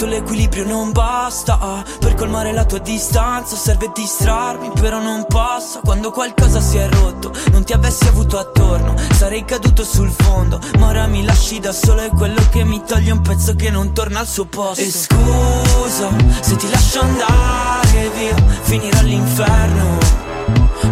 tutto 0.00 0.06
l'equilibrio 0.06 0.64
non 0.64 0.92
basta 0.92 1.58
ah, 1.60 1.84
Per 1.98 2.14
colmare 2.14 2.52
la 2.52 2.64
tua 2.64 2.78
distanza. 2.78 3.54
Serve 3.54 3.90
distrarmi 3.94 4.70
però 4.80 4.98
non 4.98 5.26
passa 5.28 5.80
Quando 5.80 6.10
qualcosa 6.10 6.60
si 6.60 6.78
è 6.78 6.88
rotto, 6.88 7.32
non 7.52 7.64
ti 7.64 7.74
avessi 7.74 8.06
avuto 8.06 8.38
attorno 8.38 8.94
Sarei 9.12 9.44
caduto 9.44 9.84
sul 9.84 10.10
fondo, 10.10 10.58
ma 10.78 10.86
ora 10.86 11.06
mi 11.06 11.22
lasci 11.22 11.60
da 11.60 11.72
solo 11.72 12.00
È 12.00 12.08
quello 12.08 12.40
che 12.50 12.64
mi 12.64 12.82
toglie 12.82 13.10
un 13.10 13.20
pezzo 13.20 13.54
che 13.54 13.68
non 13.70 13.92
torna 13.92 14.20
al 14.20 14.26
suo 14.26 14.46
posto. 14.46 14.80
E 14.80 14.90
scusa, 14.90 16.08
se 16.40 16.56
ti 16.56 16.70
lascio 16.70 17.00
andare 17.00 18.10
via, 18.16 18.34
finirò 18.62 19.00
all'inferno 19.00 19.98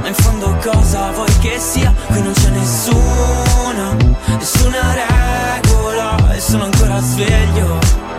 Ma 0.02 0.08
in 0.08 0.14
fondo 0.14 0.54
cosa 0.62 1.10
vuoi 1.12 1.38
che 1.38 1.58
sia? 1.58 1.94
Qui 2.08 2.20
non 2.20 2.32
c'è 2.32 2.50
nessuna, 2.50 3.96
nessuna 4.36 4.94
regola 4.94 6.34
E 6.34 6.40
sono 6.40 6.64
ancora 6.64 7.00
sveglio 7.00 8.07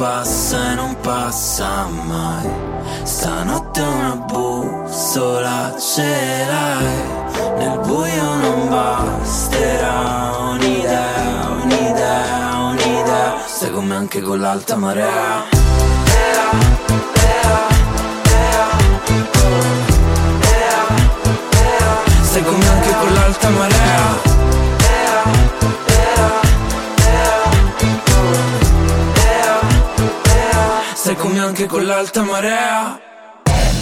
passa 0.00 0.72
e 0.72 0.74
non 0.76 0.96
passa 1.02 1.86
mai. 2.06 2.48
Stanotte 3.02 3.82
una 3.82 4.16
bussola 4.16 5.74
ce 5.78 6.46
l'hai. 6.48 7.18
Nel 7.58 7.78
buio 7.80 8.34
non 8.40 8.68
basterà 8.70 10.36
un'idea, 10.52 11.48
un'idea, 11.62 12.56
un'idea 12.70 13.36
Stai 13.46 13.70
con 13.70 13.84
me 13.86 13.96
anche 13.96 14.22
con 14.22 14.40
l'alta 14.40 14.76
marea. 14.76 15.44
Stai 22.22 22.42
con 22.42 22.58
me 22.58 22.68
anche 22.68 22.94
con 23.00 23.12
l'alta 23.12 23.48
marea 23.50 24.59
Stai 31.20 31.28
con 31.28 31.32
me 31.32 31.40
anche 31.40 31.66
con 31.66 31.84
l'alta 31.84 32.22
marea 32.22 32.98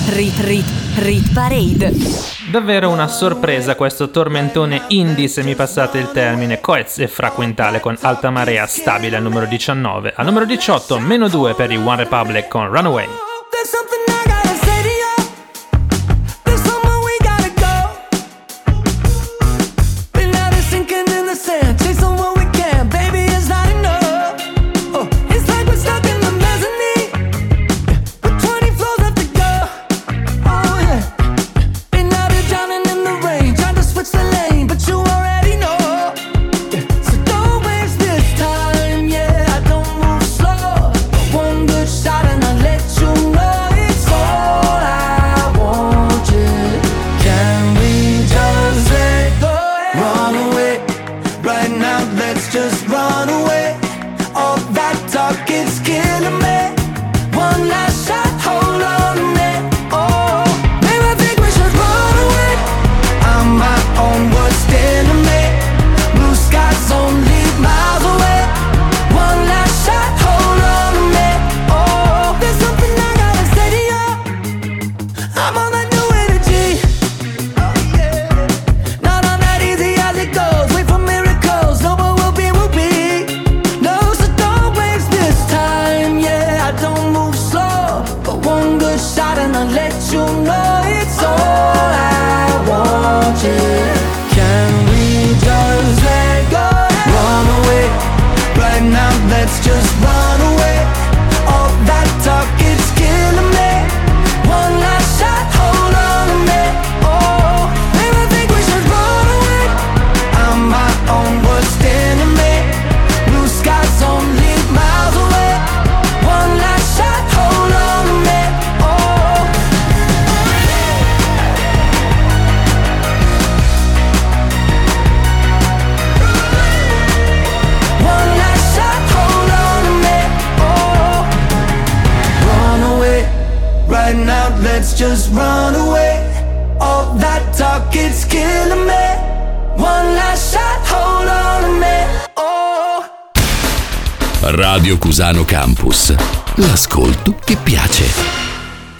Rit 0.09 0.39
Rit 0.41 0.67
Rit 0.97 1.33
Parade. 1.33 1.93
Davvero 2.51 2.89
una 2.89 3.07
sorpresa 3.07 3.77
questo 3.77 4.11
tormentone 4.11 4.83
indie, 4.89 5.29
se 5.29 5.45
mi 5.45 5.55
passate 5.55 5.99
il 5.99 6.11
termine, 6.11 6.61
Coez 6.61 6.99
e 6.99 7.07
Fraquintale 7.07 7.79
con 7.79 7.97
Alta 8.01 8.31
Marea 8.31 8.67
stabile 8.67 9.17
al 9.17 9.23
numero 9.23 9.47
19. 9.47 10.15
Al 10.17 10.25
numero 10.25 10.47
18, 10.47 10.99
meno 10.99 11.29
2 11.29 11.55
per 11.55 11.71
i 11.71 11.77
One 11.77 11.97
Republic 11.97 12.49
con 12.49 12.67
Runaway. 12.73 13.07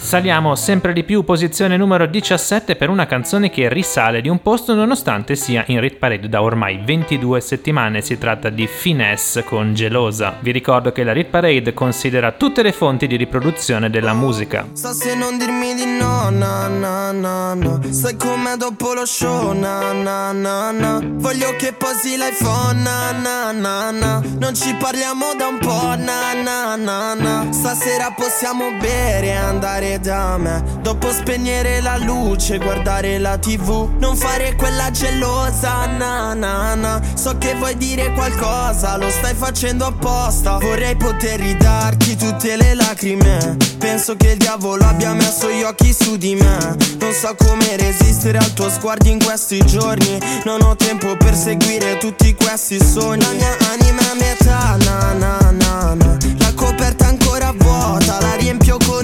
Saliamo 0.09 0.55
sempre 0.55 0.95
di 0.95 1.05
più, 1.05 1.23
posizione 1.23 1.77
numero 1.77 2.07
17 2.07 2.77
per 2.77 2.89
una 2.89 3.05
canzone 3.05 3.51
che 3.51 3.69
risale 3.69 4.23
di 4.23 4.31
un 4.31 4.41
posto 4.41 4.73
nonostante 4.75 5.37
sia 5.37 5.65
in 5.67 5.81
Rit 5.81 5.97
Parade 5.97 6.31
da 6.31 6.41
ormai 6.41 6.81
22 6.83 7.39
settimane. 7.43 8.01
Si 8.01 8.17
tratta 8.17 8.49
di 8.49 8.67
Finesse 8.67 9.45
con 9.45 9.75
Gelosa. 9.75 10.37
Vi 10.41 10.51
ricordo 10.51 10.93
che 10.93 11.05
la 11.05 11.13
Rit 11.13 11.29
Parade 11.29 11.75
considera 11.75 12.33
tutte 12.33 12.63
le 12.63 12.73
fonti 12.73 13.07
di 13.07 13.17
riproduzione 13.17 13.91
della 13.91 14.15
musica. 14.15 14.67
So 14.73 14.95
se 14.95 15.15
non 15.15 15.37
dirmi 15.37 15.75
di 15.75 15.85
no, 15.85 16.31
na 16.31 16.69
na 16.69 17.13
na 17.13 17.53
na 17.53 17.79
Sai 17.91 18.17
com'è 18.17 18.57
dopo 18.57 18.95
lo 18.95 19.05
show, 19.05 19.53
na 19.53 19.93
na 19.93 20.33
na 20.33 20.71
na 20.71 21.03
Voglio 21.05 21.55
che 21.59 21.75
posi 21.75 22.17
l'iPhone, 22.17 22.81
na 22.81 23.13
na 23.13 23.53
na 23.53 23.91
na 23.91 24.23
Non 24.39 24.55
ci 24.55 24.75
parliamo 24.75 25.35
da 25.37 25.49
un 25.49 25.59
po', 25.59 25.97
na 25.99 26.33
na 26.33 26.77
na 26.77 27.13
na 27.13 27.53
Stasera 27.53 28.15
possiamo 28.17 28.73
bere 28.81 29.27
e 29.27 29.37
andare 29.37 29.98
da 29.99 30.37
me. 30.39 30.63
Dopo 30.83 31.11
spegnere 31.11 31.81
la 31.81 31.97
luce, 31.99 32.59
guardare 32.59 33.19
la 33.19 33.37
tv 33.39 33.89
Non 33.99 34.17
fare 34.17 34.55
quella 34.55 34.91
gelosa, 34.91 35.87
na 35.87 36.35
na 36.35 36.75
na. 36.75 37.01
So 37.15 37.37
che 37.39 37.55
vuoi 37.55 37.77
dire 37.77 38.13
qualcosa, 38.13 38.97
lo 38.97 39.11
stai 39.11 39.35
facendo 39.35 39.87
apposta. 39.87 40.59
Vorrei 40.59 40.97
poter 40.97 41.41
ridarti 41.41 42.17
tutte 42.17 42.57
le 42.57 42.75
lacrime. 42.75 43.57
Penso 43.79 44.17
che 44.17 44.33
il 44.33 44.37
diavolo 44.39 44.85
abbia 44.85 45.13
messo 45.13 45.51
gli 45.51 45.63
occhi 45.63 45.93
su 45.93 46.17
di 46.17 46.35
me. 46.35 46.77
Non 46.99 47.13
so 47.13 47.35
come 47.37 47.77
resistere 47.77 48.39
al 48.39 48.53
tuo 48.53 48.69
sguardo 48.71 49.09
in 49.09 49.23
questi 49.23 49.65
giorni. 49.65 50.19
Non 50.45 50.63
ho 50.63 50.77
tempo 50.77 51.17
per 51.17 51.35
seguire 51.35 51.99
tutti 51.99 52.35
questi 52.35 52.79
sogni. 52.83 53.23
La 53.23 53.33
mia 53.33 53.57
anima 53.71 54.01
è 54.01 54.15
metà, 54.19 54.77
na 54.85 55.13
na 55.13 55.51
na 55.53 55.95
na. 55.95 56.17
La 56.39 56.53
coperta 56.55 57.07
ancora 57.07 57.53
vuota, 57.57 58.19
la 58.21 58.35
riempio 58.35 58.77
con 58.85 58.98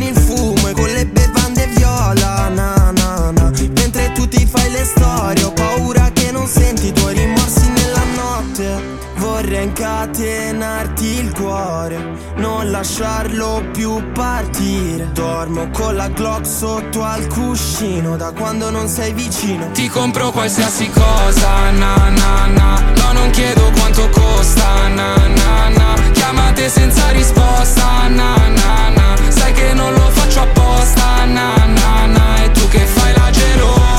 storie, 4.84 5.44
ho 5.44 5.52
paura 5.52 6.10
che 6.12 6.30
non 6.30 6.46
senti 6.46 6.88
i 6.88 6.92
tuoi 6.92 7.14
rimorsi 7.14 7.68
nella 7.70 8.04
notte. 8.14 9.02
Vorrei 9.16 9.64
incatenarti 9.64 11.06
il 11.06 11.32
cuore, 11.32 11.96
non 12.36 12.70
lasciarlo 12.70 13.64
più 13.72 14.12
partire. 14.12 15.10
Dormo 15.12 15.70
con 15.70 15.94
la 15.96 16.08
Glock 16.08 16.46
sotto 16.46 17.02
al 17.02 17.26
cuscino, 17.28 18.16
da 18.16 18.32
quando 18.32 18.70
non 18.70 18.88
sei 18.88 19.12
vicino. 19.12 19.70
Ti 19.72 19.88
compro 19.88 20.30
qualsiasi 20.30 20.90
cosa, 20.90 21.70
na 21.70 22.10
na 22.10 22.46
na. 22.46 22.82
No, 22.96 23.12
non 23.12 23.30
chiedo 23.30 23.70
quanto 23.76 24.08
costa, 24.10 24.88
na 24.88 25.16
na 25.16 25.68
na. 25.68 25.94
Chiamate 26.12 26.68
senza 26.68 27.10
risposta, 27.10 28.08
na 28.08 28.36
na 28.48 28.88
na. 28.90 29.16
Sai 29.28 29.52
che 29.52 29.72
non 29.72 29.92
lo 29.94 30.10
faccio 30.10 30.40
apposta, 30.40 31.24
na 31.24 31.64
na 31.64 32.06
na. 32.06 32.44
E 32.44 32.50
tu 32.50 32.68
che 32.68 32.80
fai 32.80 33.12
la 33.14 33.30
gelosa 33.30 33.93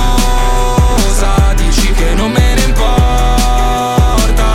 che 2.06 2.14
non 2.14 2.32
me 2.32 2.54
ne 2.54 2.62
importa 2.62 4.46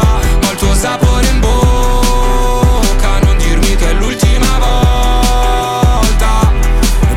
Ho 0.47 0.51
il 0.51 0.57
tuo 0.57 0.75
sapore 0.75 1.27
in 1.27 1.41
bocca 1.41 3.19
Non 3.23 3.37
dirmi 3.39 3.75
che 3.75 3.91
è 3.91 3.93
l'ultima 3.95 4.59
volta. 4.59 6.53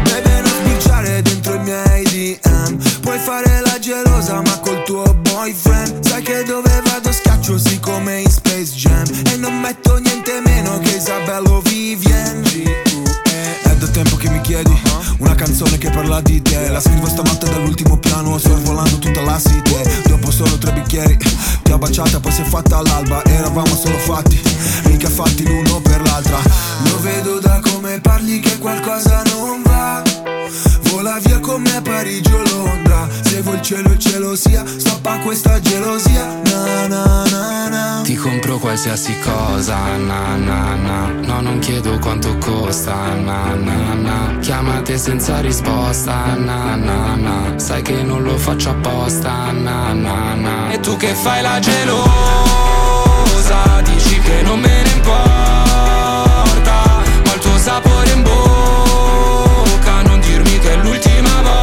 Bebe 0.03 0.41
non 0.41 0.51
sbirciare 0.61 1.21
dentro 1.21 1.53
i 1.55 1.59
miei 1.59 2.03
DM 2.03 2.77
Puoi 3.01 3.19
fare 3.19 3.61
la 3.61 3.77
gelosa 3.79 4.41
ma 4.41 4.57
col 4.59 4.83
tuo 4.83 5.03
boyfriend. 5.13 6.05
Sai 6.05 6.21
che 6.23 6.43
dove 6.43 6.81
vado 6.83 7.11
schiaccio 7.11 7.57
sì 7.57 7.79
come 7.79 8.21
in 8.21 8.29
Space 8.29 8.73
Jam. 8.73 9.05
E 9.31 9.35
non 9.35 9.59
metto 9.59 9.97
niente 9.97 10.41
meno 10.43 10.79
che 10.79 10.95
Isabello 10.95 11.61
Vivien. 11.61 12.41
È 13.63 13.75
da 13.75 13.87
tempo 13.87 14.15
che 14.15 14.29
mi 14.29 14.39
chiedi 14.41 14.81
Una 15.17 15.35
canzone 15.35 15.77
che 15.77 15.89
parla 15.89 16.21
di 16.21 16.41
te. 16.41 16.69
La 16.69 16.79
scrivo 16.79 17.07
stanotte 17.07 17.49
dall'ultimo 17.49 17.97
piano 17.97 18.37
Sorvolando 18.37 18.97
tutta 18.99 19.21
la 19.21 19.37
city 19.37 20.12
solo 20.43 20.57
tre 20.57 20.73
bicchieri. 20.73 21.17
Ti 21.63 21.71
ho 21.71 21.77
baciata 21.77 22.19
poi 22.19 22.31
si 22.31 22.41
è 22.41 22.43
fatta 22.43 22.77
all'alba 22.77 23.23
Eravamo 23.23 23.73
solo 23.75 23.97
fatti 23.97 24.41
Mica 24.85 25.09
fatti 25.09 25.45
l'uno 25.45 25.79
per 25.79 26.01
l'altra. 26.01 26.37
Lo 26.83 26.99
vedo 26.99 27.39
da 27.39 27.61
come 27.61 27.99
parli 28.01 28.39
che 28.39 28.57
qualcosa 28.57 29.21
non 29.23 29.61
va 29.63 30.32
Vola 30.89 31.19
via 31.19 31.39
con 31.39 31.61
me 31.61 31.75
a 31.75 31.81
Parigi 31.81 32.31
o 32.31 32.43
Londra. 32.43 33.07
Se 33.23 33.41
vuoi 33.41 33.55
il 33.55 33.61
cielo 33.61 33.91
il 33.91 33.99
cielo 33.99 34.35
sia. 34.35 34.63
Stoppa 34.65 35.17
questa 35.19 35.59
gelosia. 35.59 36.41
Na 36.43 36.87
na 36.87 37.23
na 37.29 37.67
na. 37.69 38.01
Ti 38.03 38.15
compro 38.15 38.57
qualsiasi 38.59 39.17
cosa, 39.19 39.77
na 39.97 40.35
na 40.35 40.75
na. 40.75 41.07
No, 41.25 41.41
non 41.41 41.59
chiedo 41.59 41.97
quanto 41.99 42.37
costa, 42.37 43.13
na 43.15 43.55
na 43.55 43.93
na. 43.93 44.37
Chiamate 44.39 44.97
senza 44.97 45.39
risposta, 45.41 46.35
na 46.35 46.75
na 46.75 47.15
na. 47.15 47.57
Sai 47.57 47.81
che 47.81 48.03
non 48.03 48.23
lo 48.23 48.37
faccio 48.37 48.69
apposta, 48.71 49.51
na 49.51 49.93
na 49.93 50.35
na. 50.35 50.71
E 50.71 50.79
tu 50.79 50.97
che 50.97 51.13
fai 51.13 51.41
la 51.41 51.59
gelosa 51.59 52.13
Dici 53.83 54.19
che 54.19 54.41
non 54.43 54.59
me 54.59 54.81
ne 54.83 54.89
importa 54.89 55.52
che 60.63 60.71
è 60.71 60.75
l'ultima 60.77 61.41
volta 61.41 61.61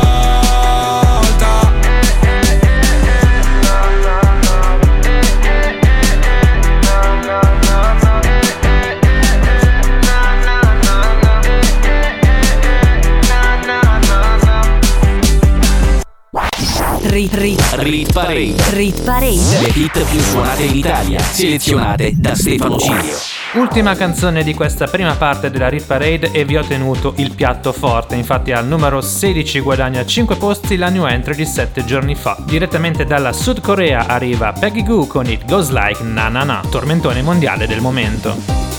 Rit, 17.03 17.35
rit, 17.35 17.61
Rit 17.79 18.13
Parade. 18.13 18.55
rit 18.71 19.03
parade. 19.03 19.61
Le 19.61 19.73
hit 19.75 20.05
più 20.05 20.21
suonate 20.21 20.63
in 20.63 20.77
Italia, 20.77 21.21
selezionate 21.21 22.13
da 22.15 22.35
Stefano 22.35 22.79
Cilio. 22.79 23.30
Ultima 23.53 23.97
canzone 23.97 24.45
di 24.45 24.55
questa 24.55 24.87
prima 24.87 25.17
parte 25.17 25.51
della 25.51 25.69
Rit 25.69 25.85
Parade 25.85 26.31
e 26.31 26.45
vi 26.45 26.57
ho 26.57 26.63
tenuto 26.63 27.15
il 27.17 27.35
piatto 27.35 27.73
forte, 27.73 28.15
infatti 28.15 28.53
al 28.53 28.65
numero 28.65 29.01
16 29.01 29.59
guadagna 29.59 30.07
5 30.07 30.37
posti 30.37 30.77
la 30.77 30.89
new 30.89 31.05
entry 31.05 31.35
di 31.35 31.45
7 31.45 31.85
giorni 31.85 32.15
fa. 32.15 32.37
Direttamente 32.47 33.05
dalla 33.05 33.33
Sud 33.33 33.61
Corea 33.61 34.07
arriva 34.07 34.53
Peggy 34.53 34.85
Goo 34.85 35.09
con 35.09 35.27
It 35.27 35.47
Goes 35.47 35.71
Like 35.71 36.01
Na 36.05 36.29
Na 36.29 36.45
Na, 36.45 36.63
tormentone 36.71 37.23
mondiale 37.23 37.67
del 37.67 37.81
momento. 37.81 38.70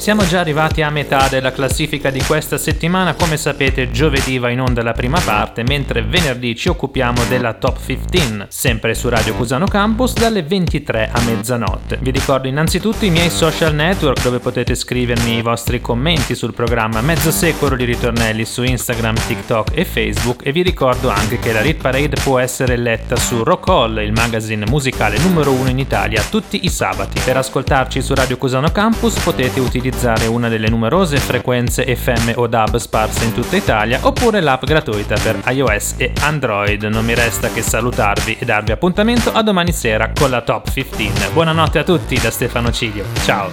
Siamo 0.00 0.26
già 0.26 0.40
arrivati 0.40 0.80
a 0.80 0.88
metà 0.88 1.28
della 1.28 1.52
classifica 1.52 2.08
di 2.08 2.22
questa 2.22 2.56
settimana, 2.56 3.12
come 3.12 3.36
sapete 3.36 3.90
giovedì 3.90 4.38
va 4.38 4.48
in 4.48 4.62
onda 4.62 4.82
la 4.82 4.94
prima 4.94 5.20
parte, 5.22 5.62
mentre 5.62 6.02
venerdì 6.02 6.56
ci 6.56 6.70
occupiamo 6.70 7.24
della 7.28 7.52
top 7.52 7.78
15, 7.84 8.46
sempre 8.48 8.94
su 8.94 9.10
Radio 9.10 9.34
Cusano 9.34 9.66
Campus 9.66 10.14
dalle 10.14 10.42
23 10.42 11.10
a 11.12 11.20
mezzanotte. 11.20 11.98
Vi 12.00 12.10
ricordo 12.10 12.48
innanzitutto 12.48 13.04
i 13.04 13.10
miei 13.10 13.28
social 13.28 13.74
network 13.74 14.22
dove 14.22 14.38
potete 14.38 14.74
scrivermi 14.74 15.36
i 15.36 15.42
vostri 15.42 15.82
commenti 15.82 16.34
sul 16.34 16.54
programma 16.54 17.02
Mezzo 17.02 17.30
Secolo 17.30 17.76
di 17.76 17.84
Ritornelli 17.84 18.46
su 18.46 18.62
Instagram, 18.62 19.16
TikTok 19.26 19.72
e 19.74 19.84
Facebook 19.84 20.46
e 20.46 20.52
vi 20.52 20.62
ricordo 20.62 21.10
anche 21.10 21.38
che 21.38 21.52
la 21.52 21.60
Rit 21.60 21.78
Parade 21.78 22.16
può 22.24 22.38
essere 22.38 22.78
letta 22.78 23.16
su 23.16 23.44
Rock 23.44 23.68
il 24.00 24.12
magazine 24.12 24.64
musicale 24.64 25.18
numero 25.18 25.52
uno 25.52 25.68
in 25.68 25.78
Italia, 25.78 26.22
tutti 26.22 26.64
i 26.64 26.70
sabati. 26.70 27.20
Per 27.22 27.36
ascoltarci 27.36 28.00
su 28.00 28.14
Radio 28.14 28.38
Cusano 28.38 28.72
Campus 28.72 29.18
potete 29.18 29.60
utilizzare 29.60 29.88
una 30.02 30.48
delle 30.48 30.70
numerose 30.70 31.18
frequenze 31.18 31.84
FM 31.94 32.32
o 32.36 32.46
DAB 32.46 32.76
sparse 32.76 33.24
in 33.24 33.34
tutta 33.34 33.56
Italia 33.56 33.98
oppure 34.00 34.40
l'app 34.40 34.64
gratuita 34.64 35.14
per 35.22 35.42
iOS 35.48 35.94
e 35.98 36.12
Android. 36.22 36.82
Non 36.84 37.04
mi 37.04 37.14
resta 37.14 37.50
che 37.50 37.60
salutarvi 37.60 38.38
e 38.38 38.46
darvi 38.46 38.72
appuntamento 38.72 39.30
a 39.30 39.42
domani 39.42 39.72
sera 39.72 40.10
con 40.18 40.30
la 40.30 40.40
Top 40.40 40.72
15. 40.72 41.32
Buonanotte 41.34 41.80
a 41.80 41.84
tutti 41.84 42.18
da 42.18 42.30
Stefano 42.30 42.72
Ciglio. 42.72 43.04
Ciao! 43.24 43.50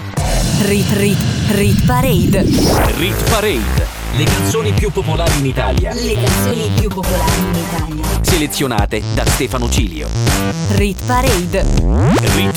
Rit 0.62 0.92
Rit 0.94 1.20
Rit 1.50 1.86
Parade. 1.86 2.42
Rit 2.98 3.30
Parade. 3.30 3.96
Le 4.16 4.24
canzoni 4.24 4.72
più 4.72 4.90
popolari 4.90 5.40
in 5.40 5.46
Italia. 5.48 5.94
Le 5.94 6.14
canzoni 6.14 6.72
più 6.80 6.90
popolari 6.90 7.40
in 7.40 7.56
Italia. 7.56 8.06
Selezionate 8.22 9.04
da 9.14 9.26
Stefano 9.26 9.70
Cilio. 9.70 10.08
Rit 10.76 11.06
Parade. 11.06 11.66
Rit, 12.36 12.57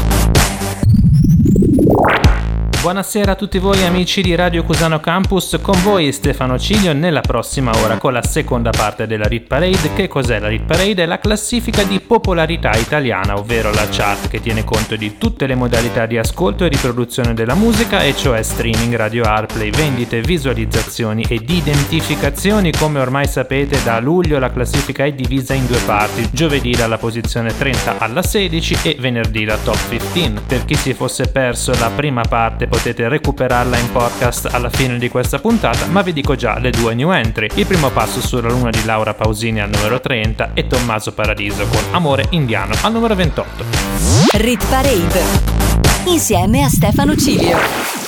Buonasera 2.81 3.33
a 3.33 3.35
tutti 3.35 3.59
voi 3.59 3.85
amici 3.85 4.23
di 4.23 4.33
Radio 4.33 4.63
Cusano 4.63 4.99
Campus, 4.99 5.59
con 5.61 5.79
voi 5.83 6.11
Stefano 6.11 6.57
Ciglio 6.57 6.93
nella 6.93 7.21
prossima 7.21 7.71
ora 7.77 7.99
con 7.99 8.11
la 8.11 8.23
seconda 8.23 8.71
parte 8.71 9.05
della 9.05 9.27
Rit 9.27 9.45
Parade. 9.45 9.93
Che 9.93 10.07
cos'è 10.07 10.39
la 10.39 10.47
Rit 10.47 10.63
Parade? 10.63 11.03
È 11.03 11.05
la 11.05 11.19
classifica 11.19 11.83
di 11.83 11.99
popolarità 11.99 12.71
italiana, 12.71 13.37
ovvero 13.37 13.71
la 13.71 13.87
chart 13.87 14.29
che 14.29 14.41
tiene 14.41 14.63
conto 14.63 14.95
di 14.95 15.19
tutte 15.19 15.45
le 15.45 15.53
modalità 15.53 16.07
di 16.07 16.17
ascolto 16.17 16.65
e 16.65 16.69
riproduzione 16.69 17.35
della 17.35 17.53
musica, 17.53 18.01
e 18.01 18.15
cioè 18.15 18.41
streaming, 18.41 18.95
radio 18.95 19.25
airplay, 19.25 19.69
vendite, 19.69 20.21
visualizzazioni 20.21 21.23
ed 21.29 21.47
identificazioni. 21.47 22.71
Come 22.71 22.99
ormai 22.99 23.27
sapete 23.27 23.83
da 23.83 23.99
luglio 23.99 24.39
la 24.39 24.51
classifica 24.51 25.05
è 25.05 25.13
divisa 25.13 25.53
in 25.53 25.67
due 25.67 25.81
parti, 25.85 26.27
giovedì 26.31 26.71
dalla 26.71 26.97
posizione 26.97 27.55
30 27.55 27.99
alla 27.99 28.23
16 28.23 28.77
e 28.81 28.95
venerdì 28.99 29.45
la 29.45 29.57
top 29.57 29.87
15. 29.87 30.45
Per 30.47 30.65
chi 30.65 30.73
si 30.73 30.95
fosse 30.95 31.27
perso 31.27 31.77
la 31.77 31.91
prima 31.93 32.23
parte 32.23 32.69
potete 32.71 33.09
recuperarla 33.09 33.77
in 33.77 33.91
podcast 33.91 34.47
alla 34.49 34.69
fine 34.69 34.97
di 34.97 35.09
questa 35.09 35.39
puntata, 35.39 35.87
ma 35.87 36.01
vi 36.01 36.13
dico 36.13 36.35
già 36.35 36.57
le 36.57 36.69
due 36.69 36.93
new 36.93 37.11
entry. 37.11 37.49
Il 37.55 37.67
primo 37.67 37.89
passo 37.89 38.21
sulla 38.21 38.47
luna 38.47 38.69
di 38.69 38.85
Laura 38.85 39.13
Pausini 39.13 39.59
al 39.59 39.69
numero 39.69 39.99
30 39.99 40.51
e 40.53 40.67
Tommaso 40.67 41.11
Paradiso 41.11 41.67
con 41.67 41.83
Amore 41.91 42.27
Indiano 42.29 42.73
al 42.81 42.93
numero 42.93 43.13
28. 43.13 43.65
Rit 44.37 44.65
Parade. 44.69 45.21
Insieme 46.05 46.63
a 46.63 46.69
Stefano 46.69 47.13
Cilio. 47.17 48.00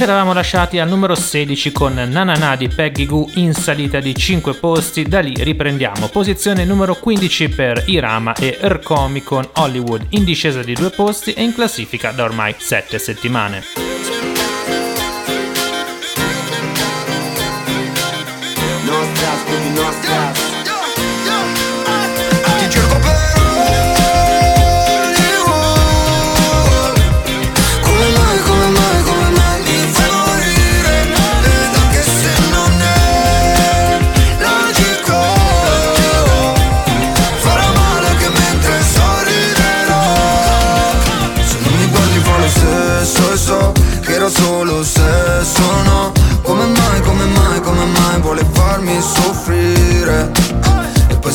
Ci 0.00 0.06
eravamo 0.06 0.32
lasciati 0.32 0.78
al 0.78 0.88
numero 0.88 1.14
16 1.14 1.72
con 1.72 1.92
Nanana 1.92 2.56
di 2.56 2.68
Peggy 2.68 3.04
Goo 3.04 3.28
in 3.34 3.52
salita 3.52 4.00
di 4.00 4.14
5 4.14 4.54
posti, 4.54 5.02
da 5.02 5.20
lì 5.20 5.34
riprendiamo. 5.36 6.08
Posizione 6.08 6.64
numero 6.64 6.94
15 6.94 7.50
per 7.50 7.82
Irama 7.84 8.32
e 8.32 8.56
Ercomi 8.58 9.22
con 9.22 9.46
Hollywood 9.56 10.06
in 10.12 10.24
discesa 10.24 10.62
di 10.62 10.72
due 10.72 10.88
posti 10.88 11.34
e 11.34 11.42
in 11.42 11.52
classifica 11.52 12.12
da 12.12 12.24
ormai 12.24 12.54
7 12.56 12.98
settimane. 12.98 13.62
No 18.86 19.04
stress, 19.12 19.44
baby, 19.44 20.49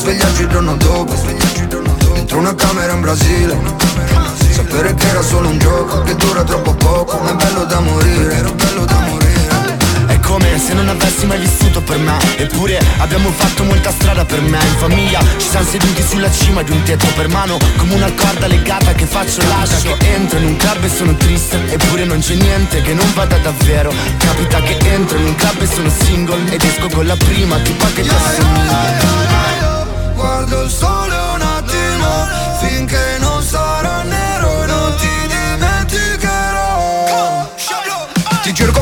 svegliarci 0.05 0.41
il 0.43 0.47
giorno 0.49 0.75
dopo. 0.75 1.13
Dentro 2.13 2.37
una 2.37 2.53
camera 2.53 2.93
in 2.93 3.01
Brasile. 3.01 3.57
Sapere 4.51 4.93
che 4.93 5.07
era 5.07 5.21
solo 5.21 5.49
un 5.49 5.57
gioco 5.57 6.01
Che 6.03 6.15
dura 6.15 6.43
troppo 6.43 6.73
poco. 6.75 7.17
Ma 7.19 7.31
è 7.31 7.33
bello 7.33 7.65
da 7.65 7.79
morire. 7.79 8.35
Era 8.35 8.51
bello 8.51 8.85
da 8.85 8.99
morire. 8.99 9.33
È 10.05 10.19
come 10.19 10.59
se 10.59 10.73
non 10.73 10.87
avessi 10.89 11.25
mai 11.25 11.39
vissuto 11.39 11.81
per 11.81 11.97
me. 11.97 12.17
Eppure 12.37 12.79
abbiamo 12.99 13.31
fatto 13.31 13.63
molta 13.63 13.89
strada 13.89 14.23
per 14.25 14.41
me. 14.41 14.59
In 14.59 14.75
famiglia 14.77 15.19
ci 15.37 15.47
siamo 15.49 15.65
seduti 15.65 16.03
sulla 16.03 16.31
cima 16.31 16.61
di 16.61 16.71
un 16.71 16.83
tetto 16.83 17.07
per 17.15 17.27
mano 17.27 17.57
Come 17.77 17.95
una 17.95 18.11
corda 18.13 18.45
legata 18.45 18.91
che 18.93 19.05
faccio 19.05 19.41
lascio. 19.47 19.97
Che 19.97 20.13
entro 20.13 20.37
in 20.37 20.45
un 20.45 20.55
club 20.55 20.83
e 20.83 20.89
sono 20.89 21.15
triste. 21.15 21.59
Eppure 21.73 22.05
non 22.05 22.19
c'è 22.19 22.35
niente 22.35 22.81
che 22.83 22.93
non 22.93 23.11
vada 23.15 23.37
davvero. 23.37 23.91
Capita 24.17 24.61
che 24.61 24.77
entro 24.83 25.17
in 25.17 25.25
un 25.25 25.35
club 25.35 25.61
e 25.61 25.67
sono 25.67 25.89
single. 25.89 26.53
Ed 26.53 26.63
esco 26.63 26.89
con 26.89 27.07
la 27.07 27.15
prima 27.15 27.57
tipa 27.57 27.87
che 27.87 28.03
ti 28.03 28.09
assomiglia 28.09 29.74
guardo 30.25 30.63
il 30.63 30.71
sole 30.71 31.15
un 31.35 31.41
attimo 31.41 32.25
Finché 32.59 33.17
non 33.19 33.43
sarà 33.43 34.01
nero 34.01 34.65
non 34.65 34.95
ti 34.97 35.27
dimenticherò. 35.27 37.47
Ti 38.41 38.53
cerco 38.53 38.81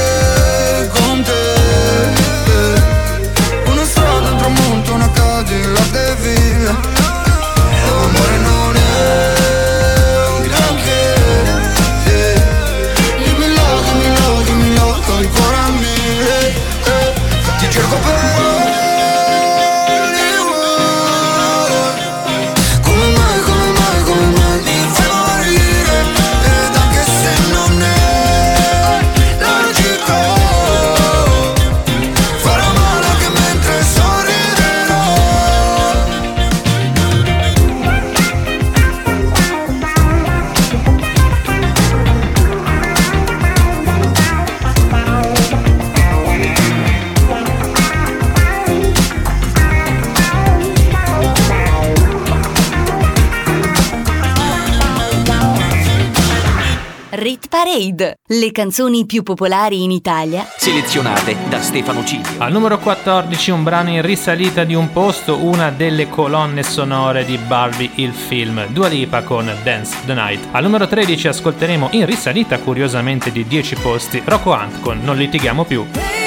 Le 58.01 58.51
canzoni 58.51 59.05
più 59.05 59.23
popolari 59.23 59.83
in 59.83 59.91
Italia, 59.91 60.47
selezionate 60.57 61.35
da 61.49 61.61
Stefano 61.61 62.03
Cilio. 62.03 62.25
Al 62.37 62.51
numero 62.51 62.79
14 62.79 63.51
un 63.51 63.63
brano 63.63 63.89
in 63.89 64.01
risalita 64.01 64.63
di 64.63 64.73
un 64.73 64.91
posto, 64.91 65.43
una 65.43 65.69
delle 65.69 66.09
colonne 66.09 66.63
sonore 66.63 67.25
di 67.25 67.37
Barbie 67.37 67.91
il 67.95 68.13
film, 68.13 68.65
Dua 68.67 68.87
Lipa 68.87 69.21
con 69.23 69.51
Dance 69.63 69.97
the 70.05 70.13
Night. 70.13 70.47
Al 70.51 70.63
numero 70.63 70.87
13 70.87 71.27
ascolteremo 71.27 71.89
in 71.91 72.05
risalita 72.05 72.57
curiosamente 72.59 73.31
di 73.31 73.45
10 73.45 73.75
posti 73.75 74.21
Rocco 74.25 74.51
Hunt 74.51 74.79
con 74.79 74.99
Non 75.01 75.17
litighiamo 75.17 75.63
più. 75.63 76.20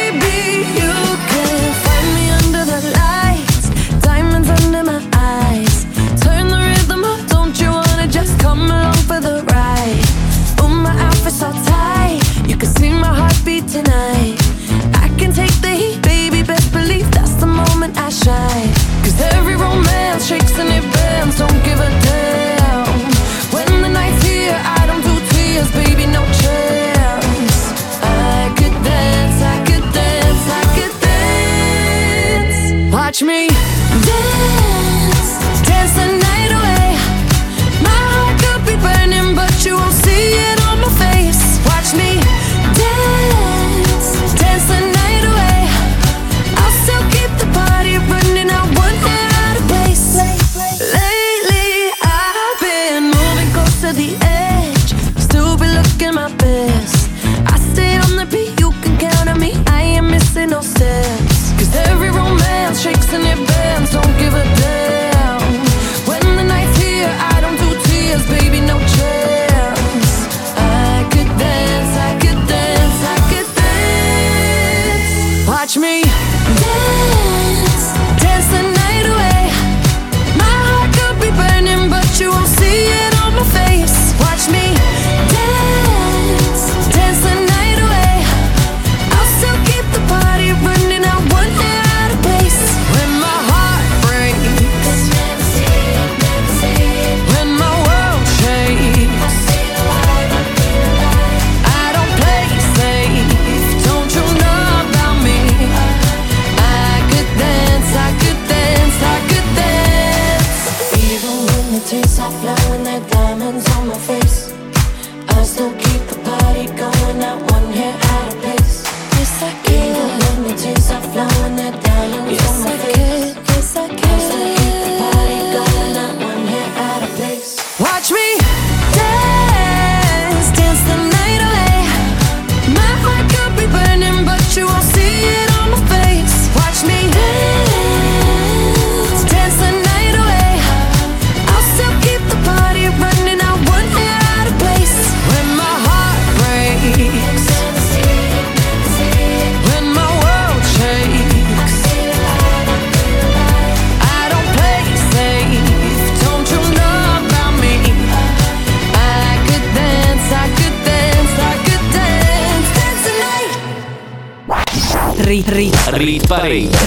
me. 33.25 33.54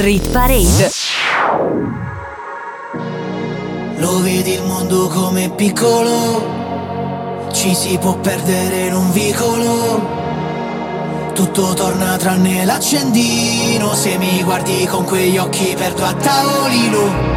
Rit 0.08 0.30
Parade. 0.30 0.90
Lo 3.98 4.22
vedi 4.22 4.54
il 4.54 4.64
mondo 4.64 5.10
come 5.10 5.50
piccolo, 5.50 7.50
ci 7.52 7.76
si 7.76 7.98
può 7.98 8.16
perdere 8.16 8.86
in 8.86 8.96
un 8.96 9.12
vicolo. 9.12 10.00
Tutto 11.34 11.74
torna 11.74 12.16
tranne 12.16 12.64
l'accendino, 12.64 13.94
se 13.96 14.18
mi 14.18 14.42
guardi 14.44 14.86
con 14.86 15.04
quegli 15.04 15.38
occhi 15.38 15.76
perdo 15.78 16.06
a 16.06 16.14
tavolino 16.14 17.37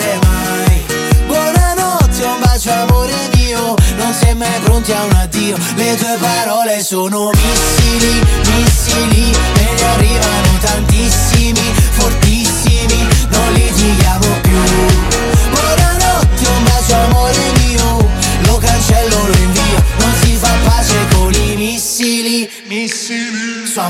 bacio 2.51 2.71
amore 2.73 3.29
mio 3.35 3.75
Non 3.95 4.13
sei 4.13 4.35
mai 4.35 4.59
pronti 4.61 4.91
a 4.91 5.03
un 5.03 5.11
addio. 5.11 5.55
Le 5.75 5.95
tue 5.95 6.17
parole 6.19 6.83
sono 6.83 7.29
missili, 7.31 8.21
missili 8.55 9.31
Me 9.55 9.73
ne 9.73 9.83
arrivano 9.83 10.57
tantissimi, 10.59 11.73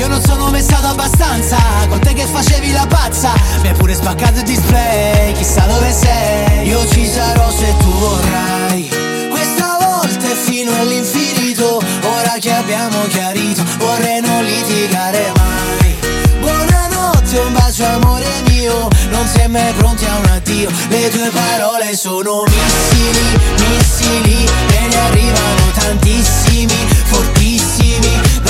io 0.00 0.08
non 0.08 0.22
sono 0.22 0.48
mai 0.48 0.62
stato 0.62 0.86
abbastanza 0.86 1.58
Con 1.88 2.00
te 2.00 2.14
che 2.14 2.24
facevi 2.24 2.72
la 2.72 2.86
pazza. 2.86 3.32
Mi 3.60 3.68
hai 3.68 3.74
pure 3.74 3.94
spaccato 3.94 4.38
il 4.38 4.44
display 4.44 5.34
Chissà 5.34 5.66
dove 5.66 5.92
sei. 5.92 6.68
Io 6.68 6.86
ci 6.88 7.06
sarò 7.06 7.50
se 7.50 7.74
tu 7.78 7.90
vorrai. 7.98 8.88
Questa 9.30 9.76
volta 9.78 10.26
è 10.26 10.34
fino 10.34 10.72
all'infinito 10.74 11.82
Ora 12.02 12.36
che 12.40 12.50
abbiamo 12.50 13.02
chiarito 13.08 13.62
Vorrei 13.76 14.22
non 14.22 14.42
litigare 14.42 15.32
mai. 15.36 15.94
Buonanotte, 16.40 17.38
un 17.38 17.52
bacio 17.52 17.84
amore 17.84 18.26
mio 18.48 18.88
Non 19.10 19.26
sei 19.26 19.48
mai 19.48 19.72
pronti 19.74 20.06
a 20.06 20.16
un 20.16 20.30
addio. 20.30 20.70
Le 20.88 21.10
tue 21.10 21.28
parole 21.28 21.94
sono 21.94 22.44
missili, 22.46 23.38
missili 23.68 24.44
E 24.44 24.86
ne 24.88 24.96
arrivano 24.96 25.70
tantissimi, 25.74 26.88
fortissimi 27.04 27.39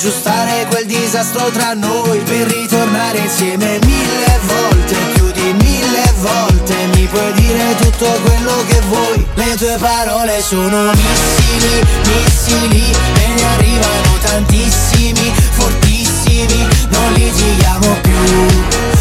aggiustare 0.00 0.66
quel 0.70 0.86
disastro 0.86 1.50
tra 1.50 1.74
noi 1.74 2.20
Per 2.20 2.46
ritornare 2.46 3.18
insieme 3.18 3.78
mille 3.84 4.40
volte 4.46 4.96
Più 5.12 5.30
di 5.30 5.52
mille 5.62 6.14
volte 6.20 6.74
Mi 6.94 7.06
puoi 7.06 7.32
dire 7.34 7.74
tutto 7.76 8.06
quello 8.24 8.64
che 8.66 8.80
vuoi 8.88 9.26
Le 9.34 9.54
tue 9.56 9.76
parole 9.78 10.40
sono 10.40 10.90
missili, 10.92 11.86
missili 12.06 12.90
E 13.14 13.26
ne 13.34 13.44
arrivano 13.44 14.18
tantissimi, 14.22 15.34
fortissimi 15.50 16.66
Non 16.88 17.12
litighiamo 17.12 17.98
più. 18.00 18.14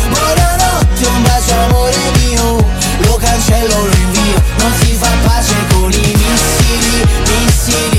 Buonanotte, 0.09 1.07
un 1.07 1.23
bacio 1.23 1.53
amore 1.67 1.95
mio 2.25 2.57
Lo 3.05 3.15
cancello, 3.15 3.85
lo 3.85 3.95
invio 3.95 4.43
Non 4.57 4.73
si 4.81 4.97
fa 4.99 5.11
pace 5.23 5.55
con 5.71 5.91
i 5.93 6.13
missili, 6.17 7.07
missili 7.23 7.98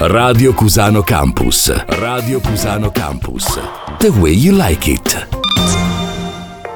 Radio 0.00 0.54
Cusano 0.54 1.02
Campus. 1.02 1.74
Radio 1.86 2.38
Cusano 2.38 2.92
Campus. 2.92 3.58
The 3.98 4.06
way 4.06 4.32
you 4.32 4.54
like 4.56 4.88
it. 4.88 5.26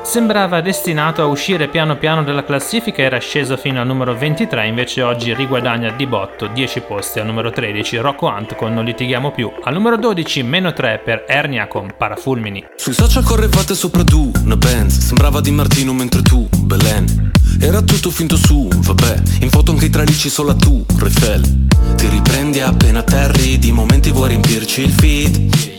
Sembrava 0.03 0.61
destinato 0.61 1.23
a 1.23 1.27
uscire 1.27 1.69
piano 1.69 1.97
piano 1.99 2.25
dalla 2.25 2.43
classifica, 2.43 3.01
era 3.01 3.19
sceso 3.19 3.57
fino 3.57 3.81
al 3.81 3.87
numero 3.87 4.19
23, 4.19 4.67
invece 4.67 5.03
oggi 5.03 5.33
riguadagna 5.35 5.93
di 5.93 6.05
botto 6.09 6.49
10 6.49 6.81
posti 6.81 7.21
al 7.21 7.27
numero 7.27 7.53
13, 7.53 7.99
Rocco 7.99 8.27
Hunt 8.27 8.57
con 8.57 8.75
Non 8.75 8.85
litighiamo 8.85 9.31
più, 9.31 9.53
al 9.63 9.73
numero 9.73 9.97
12 9.97 10.43
meno 10.43 10.73
3 10.73 11.03
per 11.05 11.25
Ernia 11.29 11.69
con 11.69 11.95
Parafulmini. 11.97 12.67
Sui 12.75 12.93
social 12.93 13.23
correvate 13.23 13.77
sopra 13.77 14.03
tu, 14.03 14.33
una 14.43 14.57
Benz 14.57 14.99
Sembrava 14.99 15.41
di 15.41 15.53
Martino 15.53 15.93
mentre 15.93 16.23
tu, 16.23 16.49
Belen 16.59 17.31
Era 17.59 17.83
tutto 17.83 18.11
finto 18.11 18.37
su, 18.37 18.69
vabbè. 18.75 19.23
In 19.41 19.51
foto 19.51 19.73
anche 19.73 19.87
i 19.87 19.91
tralicci 19.91 20.29
solo 20.29 20.55
tu, 20.57 20.85
Refel 20.97 21.67
Ti 21.97 22.09
riprendi 22.09 22.61
appena 22.61 23.01
atterri 23.01 23.59
Di 23.59 23.73
momenti 23.73 24.11
vuoi 24.11 24.29
riempirci 24.29 24.83
il 24.83 24.91
feed. 24.91 25.71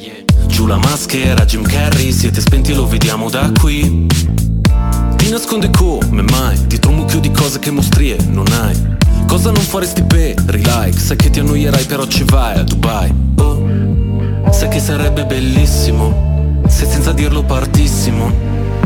Giù 0.47 0.65
la 0.65 0.77
maschera, 0.77 1.45
Jim 1.45 1.63
Carrey 1.63 2.11
Siete 2.11 2.41
spenti, 2.41 2.73
lo 2.73 2.87
vediamo 2.87 3.29
da 3.29 3.51
qui. 3.59 4.07
Ti 5.15 5.29
nasconde 5.29 5.69
come 5.69 6.21
mai? 6.21 6.67
Dietro 6.67 6.91
un 6.91 6.97
mucchio 6.97 7.19
di 7.19 7.31
cose 7.31 7.59
che 7.59 7.71
mostrie 7.71 8.17
non 8.29 8.45
hai. 8.51 8.91
Cosa 9.25 9.51
non 9.51 9.61
faresti 9.61 10.03
per 10.03 10.35
like 10.47 10.99
Sai 10.99 11.15
che 11.15 11.29
ti 11.29 11.39
annoierai 11.39 11.85
però 11.85 12.05
ci 12.05 12.23
vai 12.23 12.59
a 12.59 12.63
Dubai. 12.63 13.11
Oh, 13.37 14.51
sai 14.51 14.69
che 14.69 14.79
sarebbe 14.79 15.25
bellissimo 15.25 16.61
Se 16.67 16.85
senza 16.85 17.13
dirlo 17.13 17.43
partissimo 17.43 18.62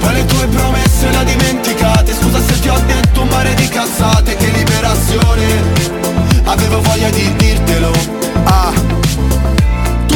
Poi 0.00 0.12
le 0.12 0.24
tue 0.24 0.46
promesse 0.46 1.10
ho 1.10 1.22
dimenticate. 1.22 2.14
Scusa 2.14 2.40
se 2.40 2.58
ti 2.60 2.68
ho 2.68 2.78
detto 2.86 3.22
un 3.22 3.28
mare 3.28 3.54
di 3.54 3.68
cazzate. 3.68 4.36
Che 4.36 4.50
liberazione. 4.50 5.46
Avevo 6.44 6.80
voglia 6.80 7.10
di 7.10 7.34
dirtelo. 7.36 7.92
Ah 8.44 8.72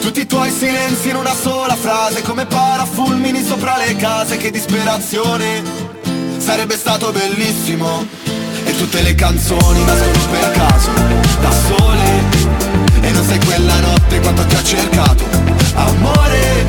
tutti 0.00 0.20
i 0.20 0.26
tuoi 0.26 0.50
silenzi 0.50 1.10
in 1.10 1.16
una 1.16 1.34
sola 1.34 1.76
frase 1.76 2.22
Come 2.22 2.46
parafulmini 2.46 3.42
sopra 3.44 3.76
le 3.76 3.94
case 3.96 4.36
Che 4.36 4.50
disperazione. 4.50 5.62
Sarebbe 6.38 6.76
stato 6.76 7.12
bellissimo. 7.12 8.06
E 8.64 8.76
tutte 8.76 9.02
le 9.02 9.14
canzoni 9.14 9.84
nascono 9.84 10.26
per 10.30 10.50
caso 10.52 10.90
Da 11.40 11.50
sole. 11.50 12.22
E 13.02 13.10
non 13.12 13.24
sei 13.24 13.38
quella 13.44 13.78
notte 13.80 14.20
quanto 14.20 14.44
ti 14.46 14.54
ho 14.54 14.62
cercato. 14.62 15.24
Amore 15.74 16.66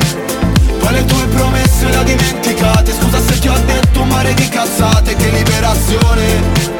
Poi 0.78 0.92
le 0.92 1.04
tue 1.04 1.26
promesse 1.26 1.88
le 1.88 1.96
ho 1.96 2.02
dimenticate? 2.02 2.92
Scusa 2.92 3.20
se 3.20 3.38
ti 3.38 3.48
ho 3.48 3.58
detto 3.66 4.02
un 4.02 4.08
mare 4.08 4.34
di 4.34 4.48
cazzate 4.48 5.16
Che 5.16 5.30
liberazione. 5.30 6.70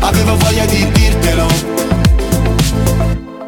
Avevo 0.00 0.36
voglia 0.36 0.64
di 0.64 0.90
dirtelo. 0.90 1.46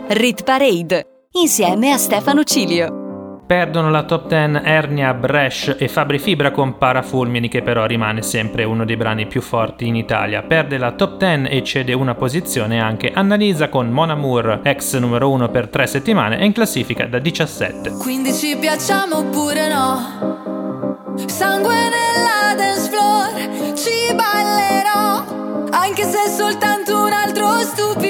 Rit 0.09 0.43
Parade 0.43 1.20
insieme 1.33 1.93
a 1.93 1.97
Stefano 1.97 2.43
Cilio. 2.43 3.45
Perdono 3.47 3.89
la 3.89 4.03
top 4.03 4.27
10 4.27 4.65
Ernia, 4.65 5.15
Bresh 5.15 5.77
e 5.79 5.87
Fabri 5.87 6.19
Fibra 6.19 6.51
con 6.51 6.77
Parafulmini 6.77 7.49
che 7.49 7.63
però 7.63 7.87
rimane 7.87 8.23
sempre 8.23 8.65
uno 8.65 8.85
dei 8.85 8.97
brani 8.97 9.27
più 9.27 9.41
forti 9.41 9.87
in 9.87 9.95
Italia. 9.95 10.43
Perde 10.43 10.77
la 10.77 10.93
top 10.93 11.19
10 11.19 11.47
e 11.47 11.63
cede 11.63 11.93
una 11.93 12.15
posizione 12.15 12.81
anche 12.81 13.13
Annalisa 13.13 13.69
con 13.69 13.91
Mon 13.91 14.11
Amour, 14.11 14.61
ex 14.65 14.97
numero 14.99 15.31
1 15.31 15.49
per 15.51 15.69
3 15.69 15.87
settimane 15.87 16.39
e 16.39 16.45
in 16.45 16.53
classifica 16.53 17.07
da 17.07 17.21
17. 17.21 17.91
Quindi 17.91 18.33
ci 18.33 18.57
piacciamo 18.57 19.19
oppure 19.19 19.69
no? 19.69 21.17
Sangue 21.27 21.75
nella 21.75 22.55
dance 22.57 22.91
floor, 22.91 23.75
ci 23.77 24.15
ballerò, 24.15 25.71
anche 25.71 26.03
se 26.03 26.25
è 26.25 26.29
soltanto 26.29 27.05
un 27.05 27.13
altro 27.13 27.61
stupido. 27.61 28.10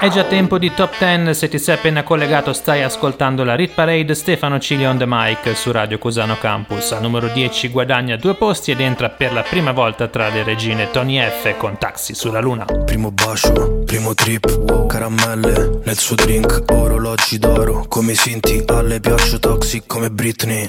È 0.00 0.08
già 0.10 0.22
tempo 0.22 0.58
di 0.58 0.72
top 0.72 0.96
10, 0.96 1.34
se 1.34 1.48
ti 1.48 1.58
sei 1.58 1.74
appena 1.74 2.04
collegato 2.04 2.52
stai 2.52 2.84
ascoltando 2.84 3.42
la 3.42 3.56
Rit 3.56 3.74
Parade 3.74 4.14
Stefano 4.14 4.60
Cilio 4.60 4.88
on 4.90 4.96
the 4.96 5.06
mic 5.08 5.56
su 5.56 5.72
Radio 5.72 5.98
Cusano 5.98 6.38
Campus. 6.38 6.92
Al 6.92 7.02
numero 7.02 7.26
10 7.26 7.68
guadagna 7.70 8.14
due 8.14 8.36
posti 8.36 8.70
ed 8.70 8.80
entra 8.80 9.08
per 9.08 9.32
la 9.32 9.42
prima 9.42 9.72
volta 9.72 10.06
tra 10.06 10.28
le 10.28 10.44
regine 10.44 10.92
Tony 10.92 11.18
F 11.20 11.56
con 11.56 11.78
Taxi 11.78 12.14
sulla 12.14 12.38
Luna. 12.38 12.64
Primo 12.64 13.10
bacio, 13.10 13.82
primo 13.84 14.14
trip, 14.14 14.86
caramelle 14.86 15.80
nel 15.82 15.98
suo 15.98 16.14
drink, 16.14 16.62
orologi 16.70 17.38
d'oro, 17.38 17.84
come 17.88 18.12
i 18.12 18.16
Sinti, 18.16 18.62
alle 18.68 19.00
piaccio 19.00 19.40
toxic 19.40 19.84
come 19.88 20.10
Britney. 20.10 20.64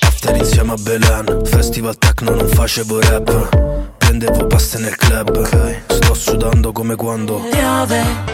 After 0.00 0.34
insieme 0.34 0.72
a 0.72 0.76
Belen, 0.76 1.42
festival 1.44 1.96
techno 1.98 2.34
non 2.34 2.48
facevo 2.48 3.00
rap, 3.00 3.96
prendevo 3.96 4.48
paste 4.48 4.78
nel 4.78 4.96
club, 4.96 5.86
sto 5.86 6.14
sudando 6.14 6.72
come 6.72 6.96
quando 6.96 7.36
piove, 7.48 8.31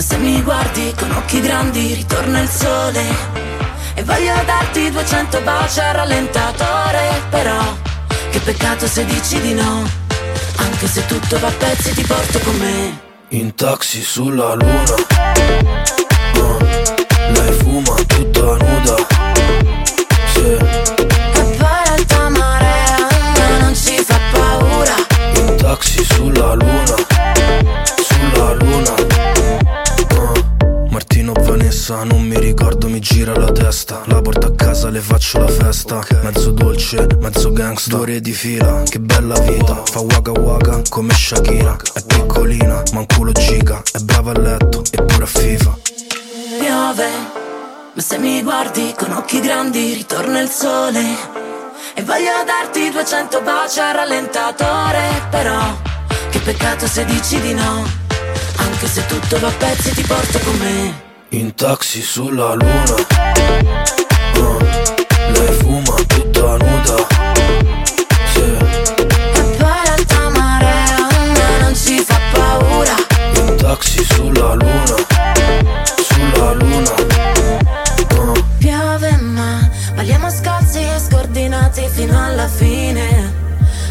ma 0.00 0.06
se 0.06 0.16
mi 0.16 0.40
guardi 0.42 0.94
con 0.98 1.10
occhi 1.10 1.40
grandi 1.40 1.92
ritorna 1.92 2.40
il 2.40 2.48
sole 2.48 3.02
e 3.92 4.02
voglio 4.02 4.32
darti 4.46 4.90
200 4.90 5.40
baci 5.42 5.80
al 5.80 5.94
rallentatore, 5.94 7.22
però 7.28 7.76
che 8.30 8.38
peccato 8.38 8.86
se 8.86 9.04
dici 9.04 9.38
di 9.40 9.52
no, 9.52 9.86
anche 10.56 10.86
se 10.86 11.04
tutto 11.04 11.38
va 11.38 11.48
a 11.48 11.52
pezzi 11.52 11.92
ti 11.92 12.02
porto 12.02 12.38
con 12.38 12.56
me. 12.56 13.00
in 13.28 13.54
taxi 13.54 14.00
sulla 14.00 14.54
luna. 14.54 14.94
Uh, 16.34 16.56
lei 17.34 17.52
fuma 17.58 17.94
tutta 18.06 18.40
nuda. 18.40 18.94
Sì. 20.32 20.40
E 20.40 21.56
l'alta 21.58 22.28
marea 22.30 22.96
a 22.96 23.38
me 23.38 23.58
non 23.58 23.74
ci 23.74 24.02
fa 24.02 24.18
paura. 24.32 24.94
In 25.34 25.56
taxi 25.56 26.02
sulla 26.04 26.54
luna, 26.54 26.94
Vanessa, 31.90 32.04
non 32.04 32.22
mi 32.22 32.38
ricordo, 32.38 32.88
mi 32.88 33.00
gira 33.00 33.36
la 33.36 33.50
testa. 33.50 34.02
La 34.06 34.20
porto 34.20 34.46
a 34.46 34.54
casa, 34.54 34.88
le 34.90 35.00
faccio 35.00 35.40
la 35.40 35.48
festa. 35.48 36.00
Mezzo 36.22 36.52
dolce, 36.52 37.06
mezzo 37.18 37.52
gangsta. 37.52 37.90
Due 37.90 38.00
ore 38.00 38.20
di 38.20 38.32
fila, 38.32 38.82
che 38.88 39.00
bella 39.00 39.38
vita. 39.40 39.82
Fa 39.84 40.00
waka 40.00 40.30
waka 40.30 40.82
come 40.88 41.12
Shakira. 41.12 41.76
È 41.92 42.02
piccolina, 42.06 42.82
ma 42.92 43.00
un 43.00 43.06
culo 43.06 43.32
giga. 43.32 43.82
È 43.90 43.98
brava 43.98 44.30
a 44.30 44.38
letto, 44.38 44.84
eppure 44.90 45.24
a 45.24 45.26
FIFA. 45.26 45.78
Piove, 46.58 47.08
ma 47.94 48.02
se 48.02 48.18
mi 48.18 48.42
guardi 48.42 48.94
con 48.96 49.12
occhi 49.12 49.40
grandi 49.40 49.94
ritorna 49.94 50.40
il 50.40 50.48
sole. 50.48 51.02
E 51.94 52.02
voglio 52.04 52.30
darti 52.46 52.90
200 52.90 53.40
baci 53.42 53.80
al 53.80 53.94
rallentatore, 53.94 55.26
però 55.28 55.58
che 56.30 56.38
peccato 56.38 56.86
se 56.86 57.04
dici 57.04 57.40
di 57.40 57.52
no, 57.52 57.84
anche 58.56 58.86
se 58.86 59.04
tutto 59.06 59.40
va 59.40 59.48
a 59.48 59.52
pezzi 59.58 59.92
ti 59.92 60.02
porto 60.02 60.38
con 60.38 60.56
me. 60.58 61.09
In 61.32 61.54
taxi 61.54 62.02
sulla 62.02 62.54
luna. 62.54 62.94
Uh, 64.34 64.58
lei 65.32 65.52
fuma 65.60 65.94
tutta 66.08 66.56
nuda. 66.56 67.06
Sì. 68.32 68.40
E 68.40 69.56
poi 69.56 69.80
l'alta 69.84 70.28
marea 70.30 70.96
a 70.96 71.24
me 71.26 71.58
non 71.60 71.74
ci 71.76 72.00
fa 72.00 72.18
paura. 72.32 72.94
In 73.34 73.56
taxi 73.58 74.02
sulla 74.02 74.54
luna, 74.54 74.96
sulla 76.02 76.52
luna. 76.54 76.94
Uh, 78.18 78.44
Piove 78.58 79.16
ma 79.18 79.70
balliamo 79.94 80.28
scalzi 80.30 80.80
e 80.80 80.98
scordinati 80.98 81.86
fino 81.88 82.22
alla 82.22 82.48
fine 82.48 83.32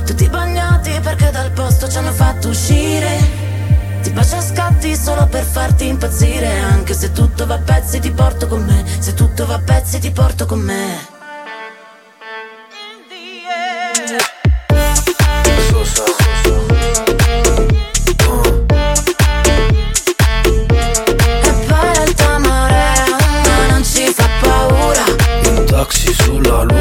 Tutti 0.05 0.27
bagnati 0.27 0.91
perché 1.01 1.31
dal 1.31 1.51
posto 1.51 1.87
ci 1.89 1.97
hanno 1.97 2.11
fatto 2.11 2.49
uscire 2.49 3.17
Ti 4.01 4.09
bacio 4.11 4.35
a 4.35 4.41
scatti 4.79 4.95
solo 4.95 5.27
per 5.27 5.43
farti 5.43 5.87
impazzire. 5.87 6.47
Anche 6.47 6.93
se 6.93 7.11
tutto 7.11 7.45
va 7.45 7.55
a 7.55 7.59
pezzi 7.59 7.99
ti 7.99 8.11
porto 8.11 8.47
con 8.47 8.63
me. 8.63 8.85
Se 8.99 9.13
tutto 9.13 9.45
va 9.45 9.55
a 9.55 9.59
pezzi 9.59 9.99
ti 9.99 10.09
porto 10.11 10.45
con 10.45 10.59
me. 10.59 11.17
Sosa, 15.69 16.03
E 26.71 26.78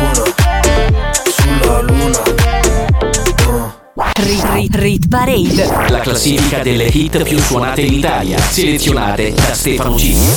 Parade. 5.09 5.89
La 5.89 6.01
classifica 6.01 6.59
delle 6.59 6.85
hit 6.85 7.22
più 7.22 7.39
suonate 7.39 7.80
in 7.80 7.94
Italia. 7.94 8.36
Selezionate 8.36 9.32
da 9.32 9.55
Stefano 9.55 9.97
Cilio. 9.97 10.36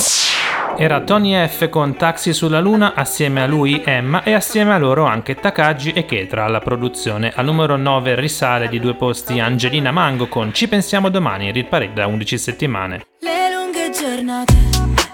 Era 0.77 1.01
Tony 1.01 1.35
F 1.45 1.67
con 1.67 1.97
Taxi 1.97 2.31
sulla 2.31 2.61
Luna, 2.61 2.93
assieme 2.95 3.41
a 3.41 3.47
lui 3.47 3.81
Emma 3.83 4.23
e 4.23 4.31
assieme 4.31 4.73
a 4.73 4.77
loro 4.77 5.03
anche 5.03 5.35
Takagi 5.35 5.91
e 5.91 6.05
Ketra 6.05 6.45
alla 6.45 6.59
produzione. 6.59 7.33
Al 7.35 7.43
numero 7.43 7.75
9 7.75 8.15
risale 8.15 8.69
di 8.69 8.79
due 8.79 8.95
posti 8.95 9.41
Angelina 9.41 9.91
Mango 9.91 10.29
con 10.29 10.53
Ci 10.53 10.69
pensiamo 10.69 11.09
domani, 11.09 11.51
Rit 11.51 11.67
Parade 11.67 11.93
da 11.93 12.07
11 12.07 12.37
settimane. 12.37 13.05
Le 13.19 13.53
lunghe 13.53 13.91
giornate, 13.91 14.55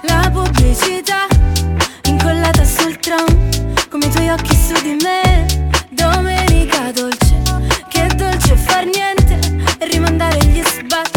la 0.01 0.29
pubblicità 0.31 1.25
incollata 2.03 2.63
sul 2.63 2.95
tram, 2.97 3.25
come 3.89 4.05
i 4.05 4.09
tuoi 4.11 4.29
occhi 4.29 4.55
su 4.55 4.79
di 4.83 4.95
me. 5.03 5.45
Domenica 5.89 6.91
dolce, 6.91 7.41
che 7.89 8.05
dolce 8.15 8.55
far 8.55 8.85
niente 8.85 9.16
rimandare 9.79 10.39
gli 10.45 10.61
sbatti 10.63 11.16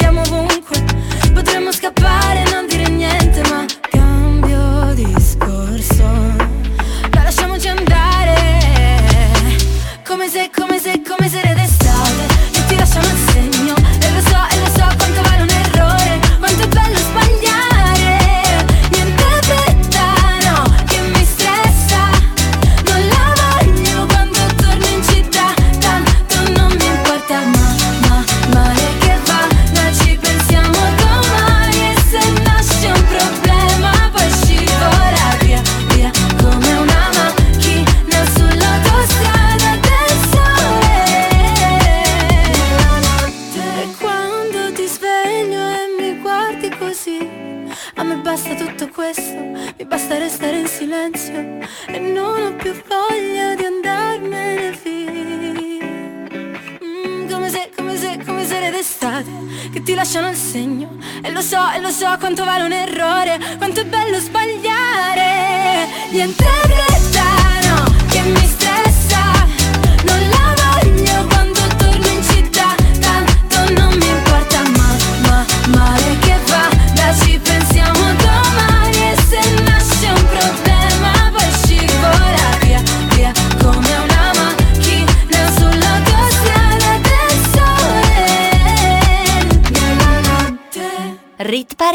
quanto 62.33 62.45
vale 62.45 62.63
un 62.63 62.71
errore, 62.71 63.39
quanto 63.57 63.81
è 63.81 63.85
bello 63.85 64.17
sbagliare. 64.17 65.87
Niente 66.11 66.50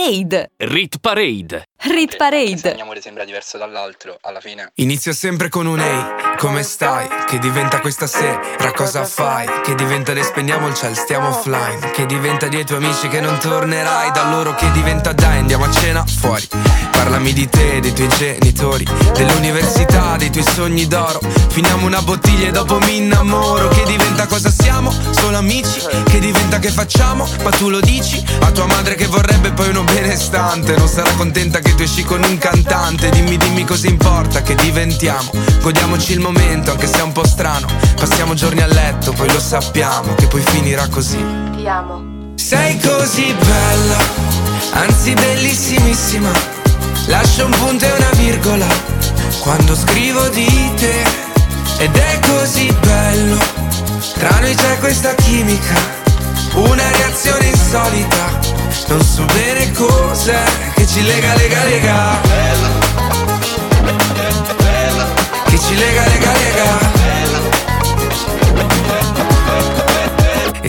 Parade. 0.07 0.51
Rit 0.59 0.99
Parade. 1.01 1.65
Rit 1.78 2.16
Parade. 2.16 2.70
ogni 2.70 2.81
amore 2.81 3.01
sembra 3.01 3.24
diverso 3.24 3.59
dall'altro, 3.59 4.16
alla 4.20 4.39
fine. 4.39 4.70
Inizio 4.77 5.12
sempre 5.12 5.49
con 5.49 5.66
un 5.66 5.81
ehi, 5.81 6.05
come 6.39 6.62
stai? 6.62 7.09
Che 7.27 7.41
diventa 7.41 7.81
questa 7.81 8.07
sera, 8.07 8.41
cosa 8.77 9.05
fai? 9.05 9.49
Che 9.65 9.74
diventa 9.74 10.12
le 10.12 10.23
spegniamo 10.23 10.69
il 10.69 10.74
ciel, 10.74 10.95
stiamo 10.95 11.28
offline 11.28 11.91
Che 11.91 12.05
diventa 12.05 12.47
dei 12.47 12.65
tuoi 12.65 12.85
amici 12.85 13.09
che 13.09 13.20
non 13.20 13.39
tornerai 13.39 14.12
Da 14.12 14.31
loro 14.31 14.55
che 14.55 14.70
diventa 14.73 15.12
dai, 15.12 15.39
andiamo 15.39 15.65
a 15.65 15.70
cena 15.70 16.05
fuori 16.05 16.47
Parlami 16.91 17.33
di 17.33 17.49
te, 17.49 17.81
dei 17.81 17.93
tuoi 17.93 18.09
genitori 18.09 18.85
Dell'università, 19.15 20.16
dei 20.16 20.31
tuoi 20.31 20.45
sogni 20.45 20.87
d'oro 20.87 21.20
Finiamo 21.49 21.87
una 21.87 22.03
bottiglia 22.03 22.49
e 22.49 22.51
dopo 22.53 22.78
mi 22.81 22.97
innamoro 22.97 23.69
Che 23.69 23.85
diventa 23.85 24.27
cosa 24.27 24.51
siamo? 24.51 24.93
Solo 25.12 25.39
amici? 25.39 25.81
Che 26.05 26.19
diventa 26.19 26.59
che 26.59 26.70
facciamo? 26.70 27.27
Ma 27.43 27.51
tu 27.51 27.70
lo 27.70 27.81
dici? 27.81 28.23
A 28.41 28.51
tua 28.51 28.66
madre 28.66 28.95
che 28.95 29.07
vorrebbe 29.07 29.53
poi 29.53 29.70
uno 29.70 29.85
benestante 30.01 30.77
Non 30.77 30.89
sarà 30.89 31.10
contenta 31.12 31.60
che 31.60 31.74
tu 31.74 31.82
esci 31.82 32.05
con 32.05 32.23
un 32.23 32.39
cantante 32.39 33.10
Dimmi, 33.10 33.36
dimmi 33.36 33.64
cosa 33.64 33.89
importa 33.89 34.43
che 34.43 34.55
diventiamo 34.55 35.31
Godiamoci 35.62 36.12
il 36.12 36.20
momento 36.20 36.73
anche 36.73 36.86
se 36.86 36.98
è 36.98 37.02
un 37.02 37.12
po' 37.12 37.27
strano 37.27 37.66
Passiamo 37.97 38.35
giorni 38.35 38.60
a 38.60 38.66
letto, 38.66 39.12
poi 39.12 39.31
lo 39.32 39.40
sappiamo 39.40 40.14
Che 40.14 40.27
poi 40.27 40.43
finirà 40.43 40.86
così 40.89 41.18
Ti 41.56 41.66
amo. 41.66 42.32
sei 42.35 42.78
così 42.78 43.35
bella, 43.35 43.97
anzi 44.74 45.14
bellissimissima. 45.14 46.31
Lascio 47.06 47.47
un 47.47 47.51
punto 47.51 47.85
e 47.85 47.93
una 47.93 48.10
virgola 48.16 48.66
quando 49.40 49.74
scrivo 49.74 50.28
di 50.28 50.73
te. 50.77 51.02
Ed 51.78 51.94
è 51.94 52.20
così 52.20 52.73
bello, 52.81 53.39
tra 54.14 54.39
noi 54.40 54.55
c'è 54.55 54.78
questa 54.78 55.14
chimica, 55.14 55.74
una 56.57 56.91
reazione 56.91 57.47
insolita. 57.47 58.39
Non 58.89 59.03
so 59.03 59.24
bene 59.27 59.70
cos'è 59.73 60.43
che 60.74 60.87
ci 60.87 61.03
lega, 61.03 61.35
lega, 61.35 61.65
lega. 61.65 62.20
Che 65.49 65.59
ci 65.59 65.77
lega, 65.77 66.05
lega, 66.07 66.33
lega. 66.33 66.95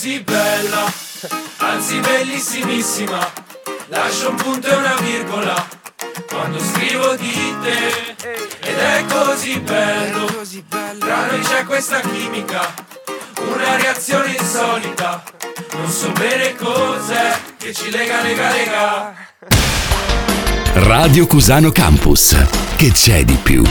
Così 0.00 0.20
bella, 0.20 0.90
anzi 1.58 1.98
bellissimissima. 1.98 3.32
Lascio 3.88 4.30
un 4.30 4.36
punto 4.36 4.66
e 4.66 4.74
una 4.74 4.94
virgola 4.94 5.68
quando 6.26 6.58
scrivo 6.58 7.16
di 7.16 7.54
te. 7.62 8.16
Ed 8.60 8.78
è 8.78 9.04
così 9.12 9.60
bello, 9.60 10.24
tra 10.98 11.26
noi 11.26 11.40
c'è 11.40 11.64
questa 11.66 12.00
chimica, 12.00 12.72
una 13.46 13.76
reazione 13.76 14.36
insolita. 14.38 15.22
Non 15.72 15.90
so 15.90 16.10
bene 16.12 16.56
cos'è 16.56 17.38
che 17.58 17.74
ci 17.74 17.90
lega, 17.90 18.22
lega, 18.22 18.50
lega. 18.52 19.14
Radio 20.76 21.26
Cusano 21.26 21.70
Campus. 21.72 22.42
Che 22.76 22.90
c'è 22.90 23.22
di 23.24 23.34
più? 23.34 23.62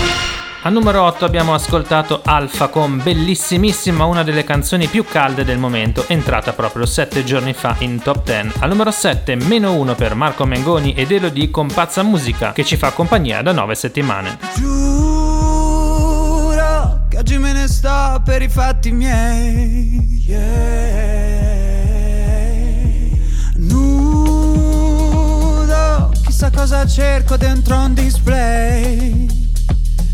Al 0.63 0.73
numero 0.73 1.03
8 1.03 1.23
abbiamo 1.23 1.53
ascoltato 1.53 2.21
Alfa 2.21 2.67
con 2.67 3.01
Bellissimissima, 3.01 4.03
una 4.03 4.23
delle 4.23 4.43
canzoni 4.43 4.87
più 4.87 5.05
calde 5.05 5.45
del 5.45 5.57
momento, 5.57 6.03
entrata 6.07 6.51
proprio 6.51 6.85
7 6.85 7.23
giorni 7.23 7.53
fa 7.53 7.77
in 7.79 8.01
top 8.01 8.25
10. 8.25 8.59
Al 8.59 8.67
numero 8.67 8.91
7, 8.91 9.35
meno 9.35 9.75
1 9.75 9.95
per 9.95 10.15
Marco 10.15 10.45
Mengoni 10.45 10.93
ed 10.95 11.11
Elodie 11.11 11.49
con 11.49 11.67
Pazza 11.67 12.03
Musica, 12.03 12.51
che 12.51 12.65
ci 12.65 12.75
fa 12.75 12.91
compagnia 12.91 13.41
da 13.41 13.53
9 13.53 13.73
settimane. 13.73 14.37
Giuro 14.55 15.87
che 17.07 17.19
oggi 17.19 17.37
me 17.37 17.53
ne 17.53 17.65
sto 17.69 18.21
per 18.25 18.41
i 18.41 18.49
fatti 18.49 18.91
miei. 18.91 20.21
Yeah. 20.25 21.07
Nudo, 23.55 24.51
chissà 26.25 26.51
cosa 26.51 26.85
cerco 26.85 27.37
dentro 27.37 27.77
un 27.77 27.93
display. 27.93 29.38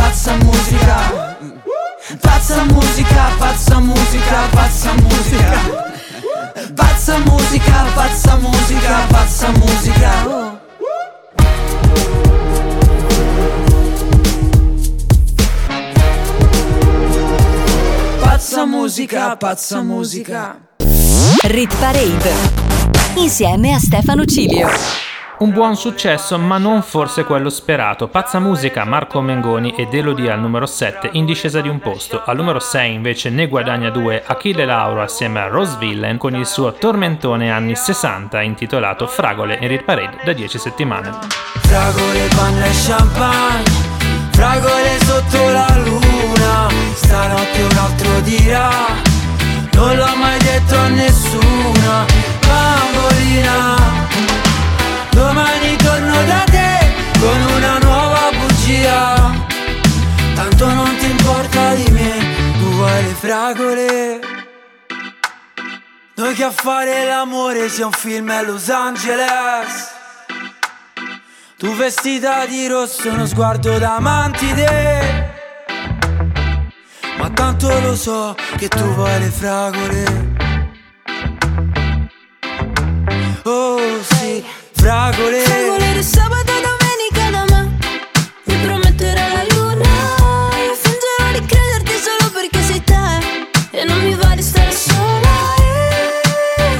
Pazza 2.41 2.65
musica, 2.65 3.29
pazza 3.37 3.79
musica, 3.79 4.47
pazza 4.51 4.93
musica. 4.93 5.59
Pazza 6.73 7.19
musica, 7.19 7.85
pazza 7.93 8.35
musica, 8.37 9.05
pazza 9.11 9.51
musica. 9.51 10.59
Pazza 18.19 18.65
musica, 18.65 19.35
pazza 19.37 19.81
musica. 19.83 20.57
Rit 21.43 21.75
Parade 21.75 22.33
insieme 23.17 23.71
a 23.71 23.77
Stefano 23.77 24.25
Cilio. 24.25 25.10
Un 25.41 25.49
buon 25.53 25.75
successo, 25.75 26.37
ma 26.37 26.59
non 26.59 26.83
forse 26.83 27.23
quello 27.23 27.49
sperato. 27.49 28.07
Pazza 28.07 28.37
musica, 28.37 28.85
Marco 28.85 29.21
Mengoni 29.21 29.73
ed 29.75 29.91
Elodie 29.91 30.29
al 30.29 30.39
numero 30.39 30.67
7 30.67 31.09
in 31.13 31.25
discesa 31.25 31.61
di 31.61 31.67
un 31.67 31.79
posto. 31.79 32.21
Al 32.23 32.35
numero 32.35 32.59
6 32.59 32.93
invece 32.93 33.31
ne 33.31 33.47
guadagna 33.47 33.89
due 33.89 34.21
Achille 34.23 34.65
Lauro 34.65 35.01
assieme 35.01 35.39
a 35.39 35.47
Rose 35.47 35.77
Villain 35.79 36.19
con 36.19 36.35
il 36.35 36.45
suo 36.45 36.73
tormentone 36.73 37.49
anni 37.51 37.75
60 37.75 38.39
intitolato 38.41 39.07
Fragole 39.07 39.57
in 39.59 39.67
Rit 39.67 39.83
Parade 39.83 40.19
da 40.23 40.31
10 40.31 40.59
settimane. 40.59 41.09
Fragole, 41.61 42.27
panna 42.35 42.65
e 42.65 42.71
champagne 42.85 43.71
Fragole 44.33 44.99
sotto 44.99 45.49
la 45.49 45.81
luna 45.83 46.67
Stanotte 46.93 47.61
un 47.63 47.77
altro 47.77 48.19
dirà 48.19 48.69
Non 49.73 49.95
l'ho 49.95 50.15
mai 50.17 50.37
detto 50.37 50.75
a 50.75 50.87
nessuna 50.89 52.05
Bambolina 52.45 53.80
Domani 55.11 55.75
torno 55.77 56.23
da 56.25 56.43
te 56.45 56.93
Con 57.19 57.41
una 57.55 57.77
nuova 57.79 58.29
bugia. 58.31 59.31
Tanto 60.35 60.73
non 60.73 60.95
ti 60.97 61.09
importa 61.09 61.73
di 61.73 61.91
me 61.91 62.11
Tu 62.59 62.69
vuoi 62.71 63.03
le 63.03 63.13
fragole. 63.13 64.19
Noi 66.15 66.33
che 66.33 66.43
a 66.43 66.51
fare 66.51 67.05
l'amore 67.05 67.69
sia 67.69 67.85
un 67.85 67.91
film 67.91 68.29
a 68.29 68.41
Los 68.41 68.69
Angeles. 68.69 69.99
Tu 71.57 71.75
vestita 71.75 72.45
di 72.47 72.67
rosso, 72.67 73.09
uno 73.09 73.27
sguardo 73.27 73.77
da 73.77 73.99
mantide 73.99 75.31
Ma 77.19 77.29
tanto 77.29 77.79
lo 77.81 77.95
so 77.95 78.35
che 78.57 78.67
tu 78.67 78.83
vuoi 78.95 79.19
le 79.19 79.29
fragole. 79.29 80.03
Oh 83.43 84.01
sì, 84.01 84.43
fragole. 84.81 85.39
Fragole 85.41 85.93
di 85.93 86.03
sabato 86.03 86.53
domenica 86.67 87.23
da 87.29 87.43
me 87.51 87.77
Mi 88.45 88.55
prometterà 88.65 89.25
la 89.37 89.43
luna. 89.53 89.89
Io 90.65 90.75
fingerò 90.83 91.27
di 91.37 91.45
crederti 91.45 91.95
solo 92.05 92.31
perché 92.33 92.61
sei 92.63 92.83
te. 92.83 93.05
E 93.77 93.83
non 93.85 93.99
mi 94.01 94.13
va 94.15 94.33
di 94.35 94.41
stare 94.41 94.71
sola. 94.71 95.33
Eh, 96.57 96.79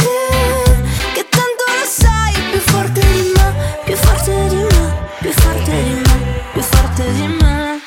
eh, 0.00 0.74
Che 1.14 1.26
tanto 1.36 1.62
lo 1.76 1.86
sai 1.86 2.32
Più 2.52 2.60
forte 2.72 3.00
di 3.00 3.32
me 3.34 3.48
Più 3.84 3.96
forte 3.96 4.32
di 4.48 4.56
me 4.56 4.84
Più 5.20 5.32
forte 5.32 5.72
di 5.82 5.94
me 6.06 6.16
Più 6.52 6.62
forte 6.62 7.12
di 7.12 7.26
me. 7.40 7.80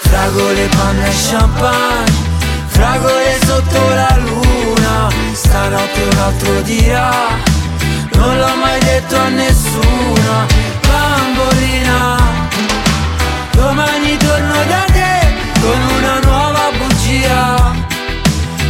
Fragole, 0.00 0.68
panna 0.76 1.06
e 1.06 1.12
champagne. 1.30 2.18
Fragole 2.66 3.38
sotto 3.46 3.88
la 3.94 4.18
luna. 4.18 5.08
Stanotte 5.34 6.02
un 6.02 6.18
altro 6.18 6.60
dirà 6.62 7.49
Non 8.14 8.36
l'ho 8.38 8.54
mai 8.56 8.78
detto 8.80 9.16
a 9.16 9.28
nessuna 9.28 10.46
Bambolina. 10.86 12.16
Domani 13.52 14.16
torno 14.16 14.64
da 14.64 14.84
te 14.92 15.34
Con 15.60 15.80
una 15.98 16.18
nuova 16.20 16.70
bugia. 16.78 17.72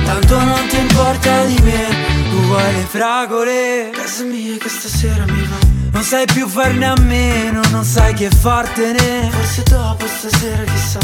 Tanto 0.05 0.41
non 0.43 0.67
ti 0.69 0.77
importa 0.79 1.45
di 1.45 1.59
me 1.62 1.89
Tu 2.31 2.41
vuoi 2.47 2.73
le 2.75 2.87
fragole. 2.89 3.91
Casa 3.93 4.25
mia 4.25 4.57
che 4.59 4.69
stasera 4.69 5.25
mi 5.27 5.47
va. 5.47 5.57
Non 5.93 6.03
sai 6.03 6.25
più 6.27 6.47
farne 6.47 6.87
a 6.87 6.95
meno 7.01 7.61
Non 7.71 7.85
sai 7.85 8.15
che 8.15 8.31
fartene. 8.31 9.29
Forse 9.31 9.62
dopo 9.65 10.07
stasera 10.07 10.62
chissà. 10.65 10.99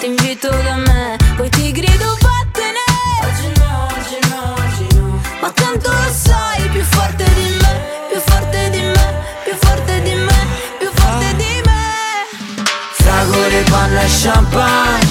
Ti 0.00 0.06
invito 0.06 0.48
da 0.48 0.76
me 0.76 1.16
Poi 1.36 1.50
ti 1.50 1.72
grido 1.72 2.16
vattene! 2.20 2.84
Oggi 3.22 3.60
no, 3.60 3.88
oggi 3.92 4.28
no, 4.30 4.54
oggi 4.56 4.96
no. 4.96 5.20
Ma 5.42 5.50
tanto 5.50 5.90
lo 5.90 6.10
sai 6.10 6.66
Più 6.70 6.82
forte 6.82 7.24
di 7.34 7.50
me 7.50 7.59
Fragole, 13.60 13.64
panna 13.64 14.00
e 14.00 14.08
champagne 14.08 15.08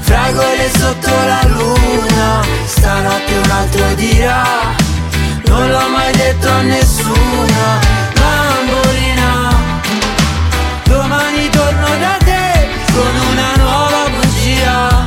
Fragole 0.00 0.70
sotto 0.70 1.10
la 1.10 1.40
luna 1.48 2.44
Stanotte 2.66 3.34
un 3.34 3.50
altro 3.50 3.94
dirà 3.94 4.44
Non 5.46 5.70
l'ho 5.70 5.88
mai 5.88 6.12
detto 6.12 6.48
a 6.48 6.60
nessuna 6.60 7.80
Bambolina. 8.14 9.52
Domani 10.84 11.48
torno 11.50 11.88
da 11.98 12.16
te 12.24 12.68
Con 12.92 13.14
una 13.30 13.54
nuova 13.56 14.08
bugia 14.10 15.06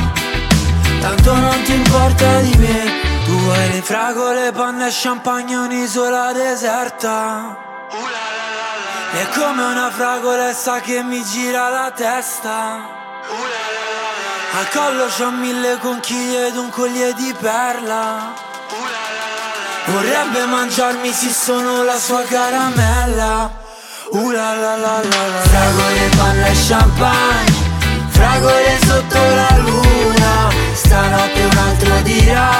Tanto 0.99 1.35
non 1.35 1.61
ti 1.63 1.73
importa 1.73 2.39
di 2.41 2.55
me 2.57 2.91
Tu 3.25 3.31
vuoi 3.31 3.71
le 3.71 3.81
fragole, 3.81 4.51
panna 4.51 4.87
e 4.87 4.91
champagne 4.91 5.55
Un'isola 5.55 6.31
deserta 6.33 7.69
è 9.13 9.27
come 9.37 9.63
una 9.63 9.91
fragolessa 9.91 10.79
che 10.79 11.03
mi 11.03 11.21
gira 11.23 11.69
la 11.69 11.91
testa. 11.91 12.99
Al 14.53 14.69
collo 14.69 15.05
c'ho 15.07 15.31
mille 15.31 15.77
conchiglie 15.79 16.47
ed 16.47 16.55
un 16.55 16.69
collier 16.69 17.13
di 17.13 17.33
perla. 17.37 18.33
Vorrebbe 19.85 20.45
mangiarmi 20.45 21.11
sì 21.11 21.29
sono 21.29 21.83
la 21.83 21.97
sua 21.97 22.23
caramella. 22.23 23.59
Uh 24.11 24.29
la 24.29 24.53
la 24.53 24.75
la 24.75 25.01
la 25.01 25.27
la 25.27 25.41
Fragole, 25.41 26.09
panna 26.17 26.45
e 26.47 26.53
champagne 26.67 27.53
Fragole 28.09 28.79
sotto 28.85 29.17
la 29.17 29.57
luna. 29.57 30.49
Stanotte 30.73 31.43
un 31.43 31.57
altro 31.57 32.01
dirà 32.01 32.51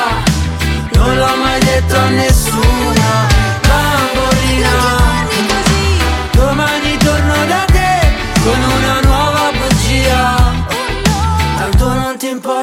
Non 0.94 1.18
l'ho 1.18 1.36
mai 1.36 1.60
detto 1.60 1.96
a 1.98 2.08
nessuna. 2.08 3.28
Bambolina 3.68 5.01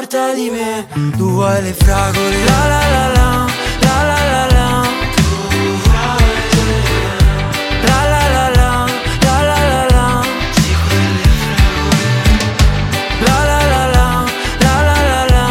porta 0.09 0.33
di 0.33 0.49
me 0.49 0.87
Tu 1.15 1.29
vuoi 1.29 1.61
le 1.61 1.73
fragole 1.73 2.43
la 2.43 2.67
la 2.67 2.89
la 2.89 3.07
la 3.13 3.45
La 3.79 4.03
la 4.09 4.19
la 4.31 4.45
la 4.55 4.67
La 7.85 7.99
la 8.13 8.23
la 8.35 8.49
la 8.57 8.71
La 9.21 9.37
la 9.49 9.59
la 9.69 9.85
la 9.93 10.07
La 14.59 14.73
la 14.87 14.97
la 15.09 15.21
la 15.25 15.47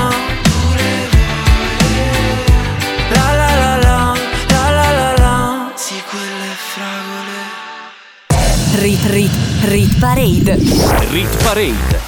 La 3.14 3.26
la 3.38 3.50
la 3.62 3.76
la 3.78 3.98
La 4.50 4.64
la 4.70 4.90
la 4.90 5.06
la 5.06 5.14
La 5.18 5.36
Rit 8.80 9.04
Rit 9.06 9.32
Rit 9.62 9.98
Parade 9.98 10.58
Rit 11.10 11.36
Parade 11.44 12.07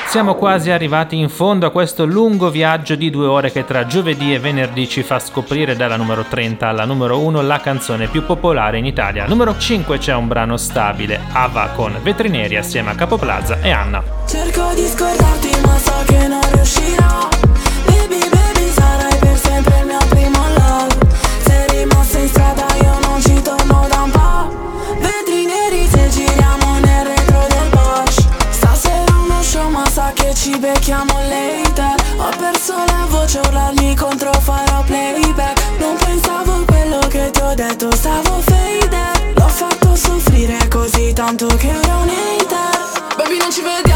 Siamo 0.11 0.35
quasi 0.35 0.71
arrivati 0.71 1.17
in 1.17 1.29
fondo 1.29 1.65
a 1.65 1.69
questo 1.69 2.03
lungo 2.03 2.49
viaggio 2.49 2.95
di 2.95 3.09
due 3.09 3.27
ore 3.27 3.49
che 3.49 3.63
tra 3.63 3.85
giovedì 3.85 4.33
e 4.33 4.39
venerdì 4.39 4.85
ci 4.89 5.03
fa 5.03 5.19
scoprire 5.19 5.77
dalla 5.77 5.95
numero 5.95 6.25
30 6.27 6.67
alla 6.67 6.83
numero 6.83 7.19
1 7.19 7.41
la 7.41 7.61
canzone 7.61 8.09
più 8.09 8.25
popolare 8.25 8.77
in 8.77 8.85
Italia. 8.85 9.25
Numero 9.25 9.57
5 9.57 9.97
c'è 9.99 10.13
un 10.13 10.27
brano 10.27 10.57
stabile, 10.57 11.17
Ava 11.31 11.69
con 11.73 11.97
Vetrineri 12.03 12.57
assieme 12.57 12.91
a 12.91 12.95
Capoplaza 12.95 13.61
e 13.61 13.69
Anna. 13.71 14.03
Cerco 14.27 14.73
di 14.75 14.85
scordarti 14.85 15.61
ma 15.61 15.77
so 15.77 16.03
che 16.05 16.27
non 16.27 16.41
riuscirò 16.55 17.30
ci 30.41 30.57
becchiamo 30.57 31.13
later. 31.29 31.95
Ho 32.17 32.29
perso 32.35 32.73
la 32.73 33.05
voce 33.07 33.39
urlarmi 33.45 33.95
contro 33.95 34.33
farò 34.33 34.81
playback. 34.81 35.61
Non 35.77 35.95
pensavo 35.97 36.53
a 36.53 36.65
quello 36.65 36.97
che 37.09 37.29
ti 37.29 37.41
ho 37.41 37.53
detto 37.53 37.93
stavo 37.95 38.41
faded 38.41 39.35
L'ho 39.35 39.47
fatto 39.47 39.95
soffrire 39.95 40.67
così 40.67 41.13
tanto 41.13 41.47
che 41.57 41.67
ero 41.69 41.97
un 42.01 42.09
hater 42.09 43.15
Baby 43.17 43.37
non 43.37 43.51
ci 43.51 43.61
vediamo 43.61 43.90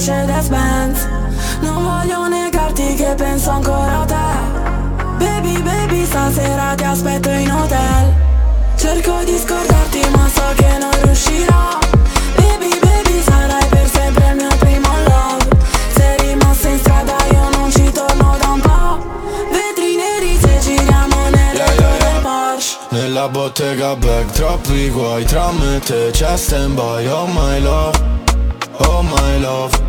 Mercedes 0.00 0.48
Benz 0.48 1.06
Non 1.60 1.84
voglio 1.84 2.26
negarti 2.26 2.94
che 2.94 3.12
penso 3.18 3.50
ancora 3.50 4.00
a 4.00 4.04
te. 4.06 5.18
Baby 5.18 5.60
baby 5.60 6.06
stasera 6.06 6.74
ti 6.74 6.84
aspetto 6.84 7.28
in 7.28 7.52
hotel. 7.52 8.14
Cerco 8.76 9.22
di 9.24 9.36
scordarti 9.36 10.00
ma 10.16 10.26
so 10.26 10.54
che 10.56 10.78
non 10.78 10.90
riuscirò. 11.02 11.78
Baby 12.34 12.78
baby 12.80 13.22
sarai 13.22 13.66
per 13.66 13.90
sempre 13.90 14.28
il 14.30 14.36
mio 14.36 14.56
primo 14.56 14.88
love. 15.04 15.48
Sei 15.94 16.16
rimasto 16.28 16.68
in 16.68 16.78
strada 16.78 17.16
io 17.32 17.48
non 17.58 17.70
ci 17.70 17.92
torno 17.92 18.36
da 18.40 18.48
un 18.48 18.60
po' 18.60 19.04
Vetri 19.50 19.96
neri 19.96 20.38
se 20.40 20.58
giriamo 20.60 21.28
nel 21.28 21.54
retro 21.54 21.88
del 21.98 22.20
Porsche. 22.22 22.76
Nella 22.88 23.28
bottega 23.28 23.94
bag 23.96 24.30
troppi 24.30 24.88
guai 24.88 25.24
Tra 25.24 25.50
me 25.52 25.76
e 25.76 25.80
te. 25.80 26.08
C'è 26.10 26.38
stand 26.38 26.72
by 26.72 27.06
Oh 27.06 27.26
my 27.26 27.60
love, 27.60 28.00
oh 28.78 29.02
my 29.02 29.38
love 29.40 29.88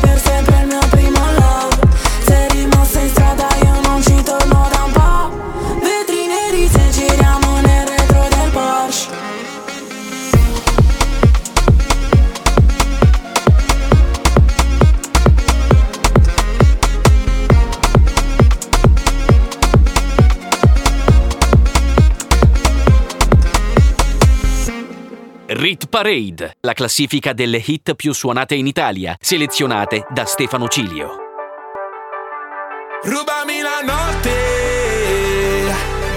Rit 25.71 25.87
Parade, 25.87 26.57
la 26.59 26.73
classifica 26.73 27.31
delle 27.31 27.63
hit 27.65 27.95
più 27.95 28.11
suonate 28.11 28.55
in 28.55 28.67
Italia, 28.67 29.15
selezionate 29.17 30.05
da 30.09 30.25
Stefano 30.25 30.67
Cilio. 30.67 31.15
Rubami 33.03 33.61
la 33.61 33.79
notte, 33.85 34.33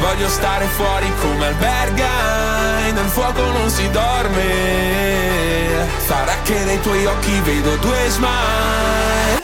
voglio 0.00 0.26
stare 0.26 0.64
fuori 0.64 1.06
come 1.20 1.46
alberga, 1.46 2.90
nel 2.94 3.06
fuoco 3.06 3.42
non 3.52 3.70
si 3.70 3.88
dorme, 3.90 5.86
sarà 5.98 6.34
che 6.42 6.64
nei 6.64 6.80
tuoi 6.80 7.06
occhi 7.06 7.38
vedo 7.44 7.76
due 7.76 8.08
smile. 8.08 9.43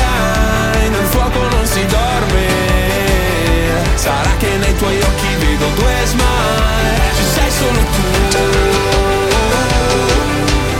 Sarà 4.01 4.35
che 4.39 4.57
nei 4.57 4.75
tuoi 4.77 4.99
occhi 4.99 5.27
vedo 5.37 5.67
due 5.75 5.93
smile. 6.05 7.01
Ci 7.15 7.23
sei 7.35 7.51
solo 7.51 7.81
tu. 7.93 8.01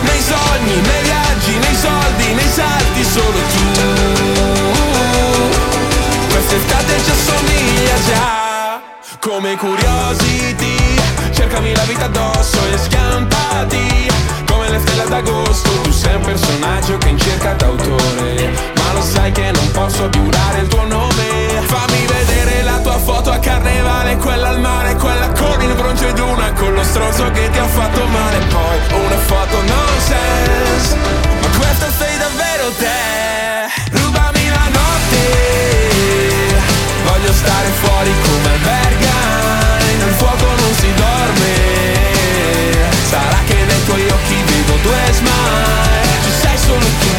Nei 0.01 0.19
sogni, 0.19 0.81
nei 0.81 1.03
viaggi, 1.03 1.57
nei 1.59 1.75
soldi, 1.75 2.33
nei 2.33 2.49
salti 2.49 3.03
Solo 3.03 3.39
tu. 3.53 3.63
Quest'estate 6.31 6.93
ci 7.03 7.11
assomiglia 7.11 7.95
già. 8.07 8.81
Come 9.19 9.55
curiosity 9.55 10.77
Cercami 11.31 11.75
la 11.75 11.83
vita 11.83 12.05
addosso 12.05 12.57
e 12.73 12.77
scampati 12.79 14.07
Come 14.49 14.67
le 14.69 14.79
stelle 14.79 15.07
d'agosto 15.07 15.69
Tu 15.83 15.91
sei 15.91 16.15
un 16.15 16.21
personaggio 16.21 16.97
che 16.97 17.09
in 17.09 17.19
cerca 17.19 17.53
d'autore. 17.53 18.49
Ma 18.77 18.93
lo 18.93 19.01
sai 19.03 19.31
che 19.31 19.51
non 19.51 19.71
posso 19.71 20.09
più 20.09 20.27
dare 20.27 20.61
il 20.61 20.67
tuo 20.67 20.85
nome. 20.85 21.61
Fammi 21.67 22.05
vedere 22.07 22.50
tua 22.91 22.99
foto 22.99 23.31
a 23.31 23.39
carnevale 23.39 24.17
Quella 24.17 24.49
al 24.49 24.59
mare, 24.59 24.95
quella 24.95 25.27
con 25.29 25.61
il 25.61 25.73
bronzo 25.75 26.05
una 26.25 26.51
Con 26.51 26.73
lo 26.73 26.83
stronzo 26.83 27.31
che 27.31 27.49
ti 27.49 27.57
ha 27.57 27.67
fatto 27.67 28.05
male. 28.05 28.37
Poi 28.49 28.99
una 28.99 29.17
foto 29.17 29.61
nonsense 29.61 30.95
Ma 31.41 31.47
questa 31.57 31.89
sei 31.97 32.17
davvero 32.17 32.71
te. 32.77 33.97
Rubami 33.97 34.49
la 34.49 34.67
notte 34.79 35.23
Voglio 37.05 37.31
stare 37.31 37.67
fuori 37.81 38.11
come 38.25 38.49
alberga 38.55 39.15
Nel 39.97 40.13
fuoco 40.15 40.45
non 40.45 40.73
si 40.73 40.93
dorme. 40.93 41.53
Sarà 43.09 43.39
che 43.45 43.55
nei 43.67 43.85
tuoi 43.85 44.07
occhi 44.09 44.43
vedo 44.45 44.75
due 44.81 45.11
smile 45.11 46.07
Ci 46.23 46.31
sei 46.41 46.57
solo 46.57 46.85
tu 46.99 47.10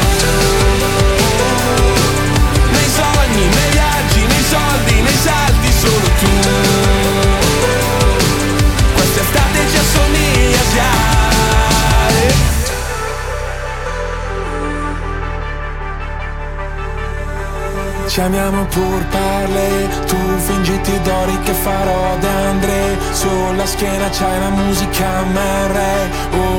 Chiamiamo 18.12 18.66
pur 18.66 19.06
parle. 19.06 19.88
Tu 20.04 20.18
fingiti 20.36 21.00
d'ori 21.00 21.38
che 21.44 21.54
farò 21.54 22.18
da 22.18 22.28
Andre. 22.50 22.98
Sulla 23.12 23.64
schiena 23.64 24.10
c'hai 24.10 24.38
la 24.38 24.50
musica 24.50 25.22
MR 25.22 25.80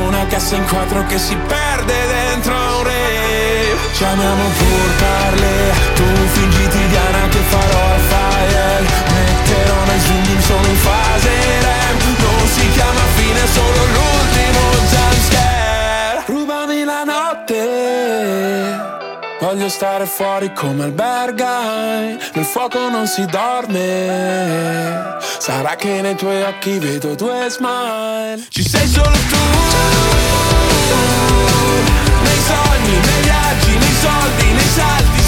Una 0.08 0.26
cassa 0.26 0.56
in 0.56 0.66
quattro 0.66 1.06
che 1.06 1.20
si 1.20 1.36
perde 1.36 1.94
dentro 2.08 2.56
un 2.56 2.84
re. 2.84 3.78
Chiamiamo 3.92 4.44
pur 4.58 4.90
parle. 4.98 5.54
Tu 5.94 6.06
fingiti 6.34 6.88
Diana 6.88 7.28
che 7.28 7.42
farò 7.54 7.86
fire. 8.10 8.82
Metterò 9.14 9.78
nel 9.86 10.02
zoom 10.02 10.40
solo 10.40 10.68
in 10.68 10.78
fase 10.78 11.30
REM. 11.30 11.98
Non 12.18 12.48
si 12.48 12.68
chiama 12.72 13.04
fine 13.14 13.42
solo 13.54 13.80
l'ultimo 13.94 14.93
Voglio 19.44 19.68
stare 19.68 20.06
fuori 20.06 20.54
come 20.54 20.86
il 20.86 20.94
Berghain 20.94 22.18
Nel 22.34 22.46
fuoco 22.46 22.88
non 22.88 23.06
si 23.08 23.26
dorme. 23.26 25.18
Sarà 25.38 25.76
che 25.76 26.00
nei 26.00 26.16
tuoi 26.16 26.42
occhi 26.44 26.80
vedo 26.80 27.14
due 27.14 27.50
smile. 27.50 28.42
Ci 28.48 28.64
sei 28.64 28.88
solo 28.88 29.12
tu 29.12 29.38
Nei 32.24 32.40
sogni, 32.40 32.92
nei 32.92 33.22
viaggi, 33.22 33.78
nei 33.78 33.96
soldi, 34.02 34.46
nei 34.54 34.70
salti 34.76 35.23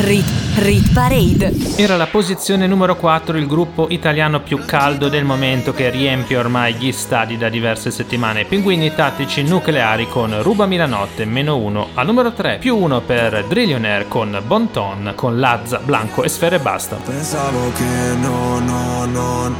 Rit 0.00 0.40
Rit 0.56 0.92
Parade. 0.92 1.52
Era 1.76 1.96
la 1.96 2.06
posizione 2.06 2.66
numero 2.66 2.96
4 2.96 3.36
il 3.38 3.46
gruppo 3.46 3.86
italiano 3.90 4.40
più 4.40 4.64
caldo 4.64 5.08
del 5.08 5.24
momento 5.24 5.72
che 5.72 5.90
riempie 5.90 6.36
ormai 6.36 6.74
gli 6.74 6.90
stadi 6.92 7.36
da 7.36 7.48
diverse 7.48 7.90
settimane. 7.90 8.44
Pinguini 8.44 8.94
tattici 8.94 9.42
nucleari 9.42 10.08
con 10.08 10.42
Rubami 10.42 10.76
la 10.76 10.86
notte, 10.86 11.24
meno 11.24 11.56
1. 11.56 11.88
Al 11.94 12.06
numero 12.06 12.32
3, 12.32 12.58
più 12.58 12.76
1 12.76 13.00
per 13.02 13.44
Drillionaire 13.46 14.08
con 14.08 14.40
Bonton, 14.46 15.12
con 15.14 15.38
Lazza, 15.38 15.80
Blanco 15.84 16.24
e 16.24 16.28
Sfere 16.28 16.56
e 16.56 16.60
Basta. 16.60 16.96
Pensavo 16.96 17.70
che 17.72 18.14
no, 18.20 18.58
no, 18.58 19.04
non 19.04 19.56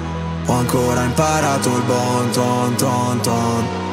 Ho 0.47 0.53
ancora 0.53 1.05
imparato 1.05 1.69
il 1.69 1.83
bon 1.83 2.31
ton 2.31 2.75
ton 2.77 3.21
ton 3.21 3.90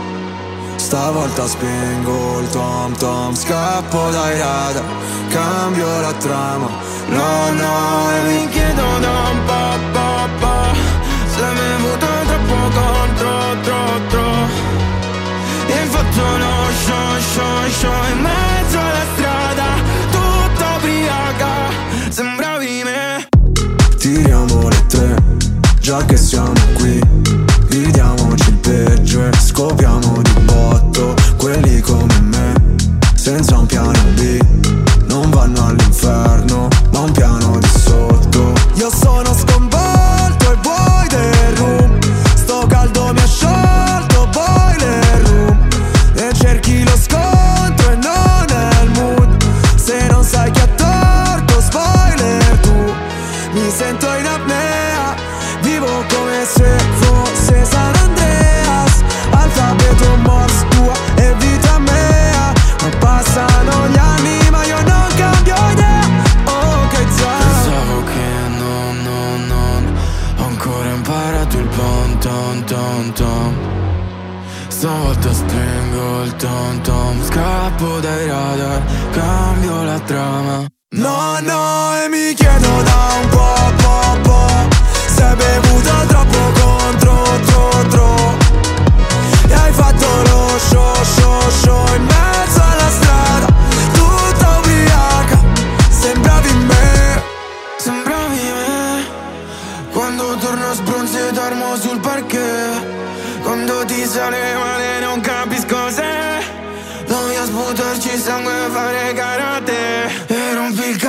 Stavolta 0.77 1.47
spengo 1.47 2.39
il 2.39 2.49
tom 2.49 2.95
tom 2.97 3.33
Scappo 3.35 4.09
dai 4.09 4.37
radar 4.37 4.83
Cambio 5.29 5.99
la 5.99 6.13
trama. 6.13 6.69
No, 7.09 7.51
no, 7.51 8.11
e 8.11 8.21
mi 8.27 8.49
chiedo 8.49 8.99
da 8.99 9.29
un 9.31 9.43
po', 9.45 9.79
po', 9.91 10.29
po' 10.39 10.75
Se 11.35 11.41
mi 11.41 11.73
avuto 11.75 12.05
troppo 12.25 12.79
contro, 12.79 13.61
tro, 13.61 14.07
tro. 14.07 14.31
E 15.67 15.85
fatto 15.89 16.37
lo 16.37 16.53
show, 16.85 17.19
show, 17.33 17.69
show 17.69 18.11
In 18.11 18.21
mezzo 18.21 18.79
alla 18.79 19.05
strada 19.15 19.65
Tutta 20.11 20.75
ubriaca 20.77 21.53
Sembravi 22.09 22.83
me 22.83 23.27
Tiriamo 23.97 24.69
le 24.69 24.85
tre 24.87 25.15
Già 25.79 26.03
che 26.05 26.17
siamo 26.17 26.53
qui 26.73 26.99
Gridiamoci 27.67 28.49
il 28.49 28.55
peggio 28.55 29.27
e 29.27 29.31
scopriamo 29.37 30.26
Quelli 31.59 31.81
come 31.81 32.19
me 32.21 32.53
Senza 33.15 33.57
un 33.57 33.65
piano 33.65 33.91
B. 34.13 34.39
Non 35.07 35.31
vanno 35.31 35.65
all'inferno 35.65 36.67
Ma 36.91 36.99
un 36.99 37.11
piano 37.11 37.57
di 37.57 37.67
sotto. 37.67 38.53
Io 38.75 38.91
sono 38.91 39.16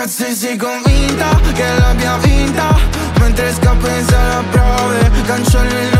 rompi 0.09 0.15
il 0.15 0.15
cazzo 0.15 0.27
e 0.27 0.33
sei 0.33 0.57
convinta 0.57 1.41
che 1.53 1.65
l'abbia 1.79 2.17
vinta 2.19 2.77
Mentre 3.21 3.53
scappo 3.53 3.87
in 3.89 4.05
sala 4.07 4.43
prove 4.51 5.11
Cancello 5.27 5.81
il 5.81 5.98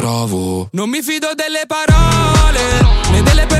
provo 0.00 0.68
Non 0.72 0.88
mi 0.88 1.02
fido 1.02 1.34
delle 1.34 1.64
parole 1.66 2.60
né 3.10 3.22
delle 3.22 3.44
persone 3.44 3.59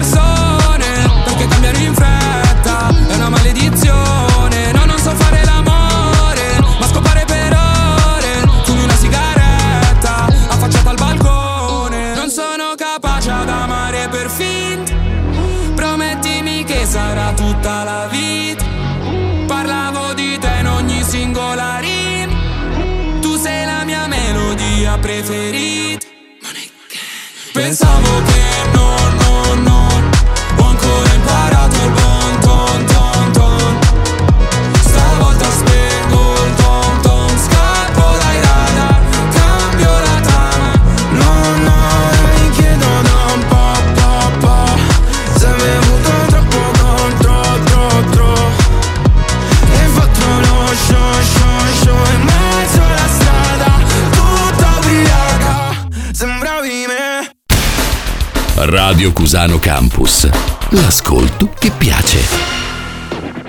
Radio 58.90 59.12
Cusano 59.12 59.60
Campus. 59.60 60.28
L'ascolto 60.70 61.52
che 61.56 61.70
piace. 61.70 62.18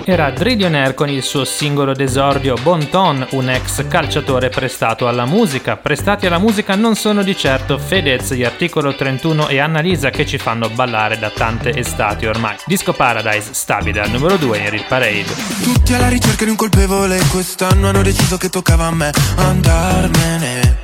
Era 0.04 0.30
Dridionaire 0.30 0.94
con 0.94 1.08
il 1.08 1.24
suo 1.24 1.44
singolo 1.44 1.92
d'esordio 1.94 2.54
Bon 2.62 2.88
Ton, 2.88 3.26
un 3.30 3.50
ex 3.50 3.88
calciatore 3.88 4.50
prestato 4.50 5.08
alla 5.08 5.26
musica. 5.26 5.76
Prestati 5.76 6.26
alla 6.26 6.38
musica 6.38 6.76
non 6.76 6.94
sono 6.94 7.24
di 7.24 7.36
certo 7.36 7.76
Fedez, 7.76 8.34
gli 8.34 8.44
Articolo 8.44 8.94
31 8.94 9.48
e 9.48 9.58
Annalisa 9.58 10.10
che 10.10 10.24
ci 10.26 10.38
fanno 10.38 10.68
ballare 10.68 11.18
da 11.18 11.30
tante 11.30 11.76
estati 11.76 12.24
ormai. 12.24 12.54
Disco 12.64 12.92
Paradise 12.92 13.52
stabile 13.52 14.00
al 14.00 14.10
numero 14.10 14.36
2 14.36 14.58
in 14.58 14.70
Real 14.70 14.84
Parade. 14.86 15.34
Tutti 15.60 15.92
alla 15.92 16.08
ricerca 16.08 16.44
di 16.44 16.50
un 16.50 16.56
colpevole 16.56 17.20
Quest'anno 17.32 17.88
hanno 17.88 18.02
deciso 18.02 18.36
che 18.36 18.48
toccava 18.48 18.86
a 18.86 18.92
me 18.92 19.10
Andarmene 19.34 20.78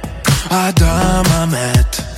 ad 0.48 0.80
Amamet 0.80 2.17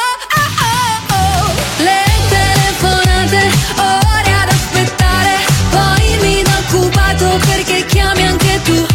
mi 6.91 7.15
do 7.17 7.25
occupato 7.25 7.39
perché 7.47 7.85
chiami 7.85 8.23
anche 8.23 8.61
tu. 8.63 8.85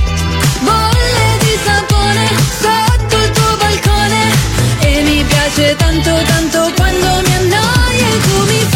Bolle 0.60 1.38
di 1.40 1.58
sapone 1.64 2.28
sotto 2.60 3.16
il 3.16 3.30
tuo 3.30 3.56
balcone 3.56 4.30
e 4.80 5.02
mi 5.02 5.24
piace 5.24 5.76
tanto 5.76 6.22
tanto 6.26 6.72
quando 6.76 7.20
mi 7.24 7.34
annoi 7.34 7.98
e 7.98 8.20
tu 8.20 8.44
mi 8.46 8.60
fai 8.68 8.75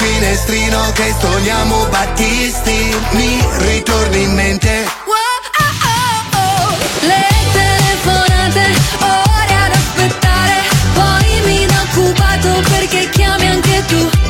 finestrino 0.00 0.92
che 0.92 1.12
stoniamo 1.18 1.86
Battisti 1.86 2.96
Mi 3.12 3.38
ritorni 3.58 4.22
in 4.22 4.32
mente. 4.32 4.86
Le 7.00 7.26
telefonate, 7.52 8.64
ore 9.00 9.54
ad 9.54 9.72
aspettare, 9.72 10.54
poi 10.94 11.40
mi 11.44 11.66
do 11.66 11.74
occupato 11.82 12.62
perché 12.70 13.08
chiami 13.10 13.46
anche 13.46 13.84
tu. 13.86 14.29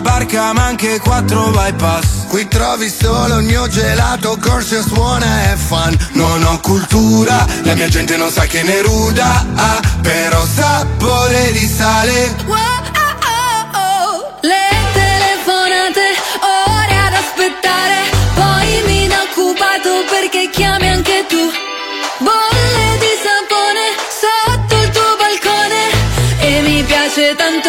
Barca 0.00 0.52
ma 0.52 0.64
anche 0.64 0.98
quattro 1.00 1.50
bypass. 1.50 2.26
Qui 2.28 2.46
trovi 2.46 2.90
solo 2.90 3.38
il 3.38 3.46
mio 3.46 3.66
gelato 3.68 4.36
Corso 4.40 4.82
suona 4.82 5.50
e 5.50 5.56
fan. 5.56 5.96
Non 6.12 6.42
ho 6.44 6.60
cultura 6.60 7.46
La 7.62 7.74
mia 7.74 7.88
gente 7.88 8.18
non 8.18 8.30
sa 8.30 8.44
che 8.44 8.62
ne 8.62 8.82
ruda 8.82 9.46
ah, 9.54 9.80
Però 10.02 10.44
sapore 10.44 11.52
di 11.52 11.66
sale. 11.66 12.36
Le 14.40 14.68
telefonate, 14.92 16.06
ore 16.40 16.96
ad 17.06 17.14
aspettare, 17.14 17.96
poi 18.34 18.82
mi 18.86 19.08
do 19.08 19.16
occupato 19.28 20.04
perché 20.08 20.48
chiami 20.50 20.88
anche 20.88 21.26
tu. 21.28 21.50
Bolle 22.18 22.98
di 23.02 23.14
sapone 23.24 23.84
sotto 24.22 24.74
il 24.80 24.90
tuo 24.90 25.16
balcone. 25.18 25.82
E 26.38 26.60
mi 26.60 26.82
piace 26.84 27.34
tanto 27.34 27.67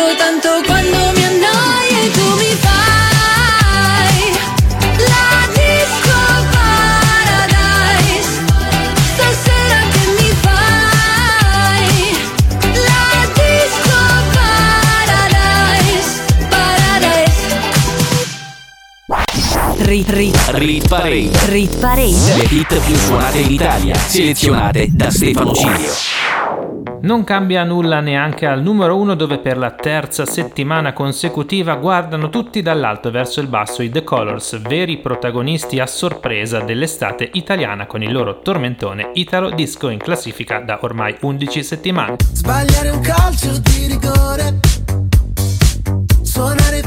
Rit, 19.90 20.10
rit, 20.11 20.38
Rit 20.49 20.88
Parade. 20.88 21.32
rit 21.48 21.80
parade. 21.80 22.36
Le 22.38 22.44
hit 22.44 22.80
più 22.86 22.94
suonate 22.94 23.40
in 23.40 23.52
Italia, 23.52 23.95
selezionate 23.95 24.88
da 24.91 25.10
Stefano 25.10 25.52
Cilio. 25.52 25.90
Non 27.02 27.24
cambia 27.24 27.64
nulla 27.64 27.99
neanche 27.99 28.45
al 28.45 28.61
numero 28.61 28.95
1 28.98 29.16
dove 29.16 29.40
per 29.40 29.57
la 29.57 29.72
terza 29.72 30.28
settimana 30.28 30.94
consecutiva 30.94 31.74
guardano 31.74 32.30
tutti 32.30 32.61
dall'alto 32.61 33.10
verso 33.10 33.41
il 33.41 33.48
basso 33.48 33.82
i 33.82 33.90
The 33.90 34.03
Colors, 34.03 34.61
veri 34.61 34.99
protagonisti 34.99 35.80
a 35.80 35.88
sorpresa 35.88 36.60
dell'estate 36.60 37.28
italiana 37.34 37.88
con 37.88 38.03
il 38.03 38.11
loro 38.11 38.41
tormentone 38.41 39.10
Italo 39.16 39.49
Disco 39.49 39.90
in 39.90 39.98
classifica 39.98 40.60
da 40.60 40.78
ormai 40.84 41.16
11 41.20 41.64
settimane. 41.64 42.16
Sbagliare 42.32 42.90
un 42.91 42.99
calcio 42.99 43.57
di 43.57 43.88
rigore 43.88 44.60
Suonare 46.40 46.78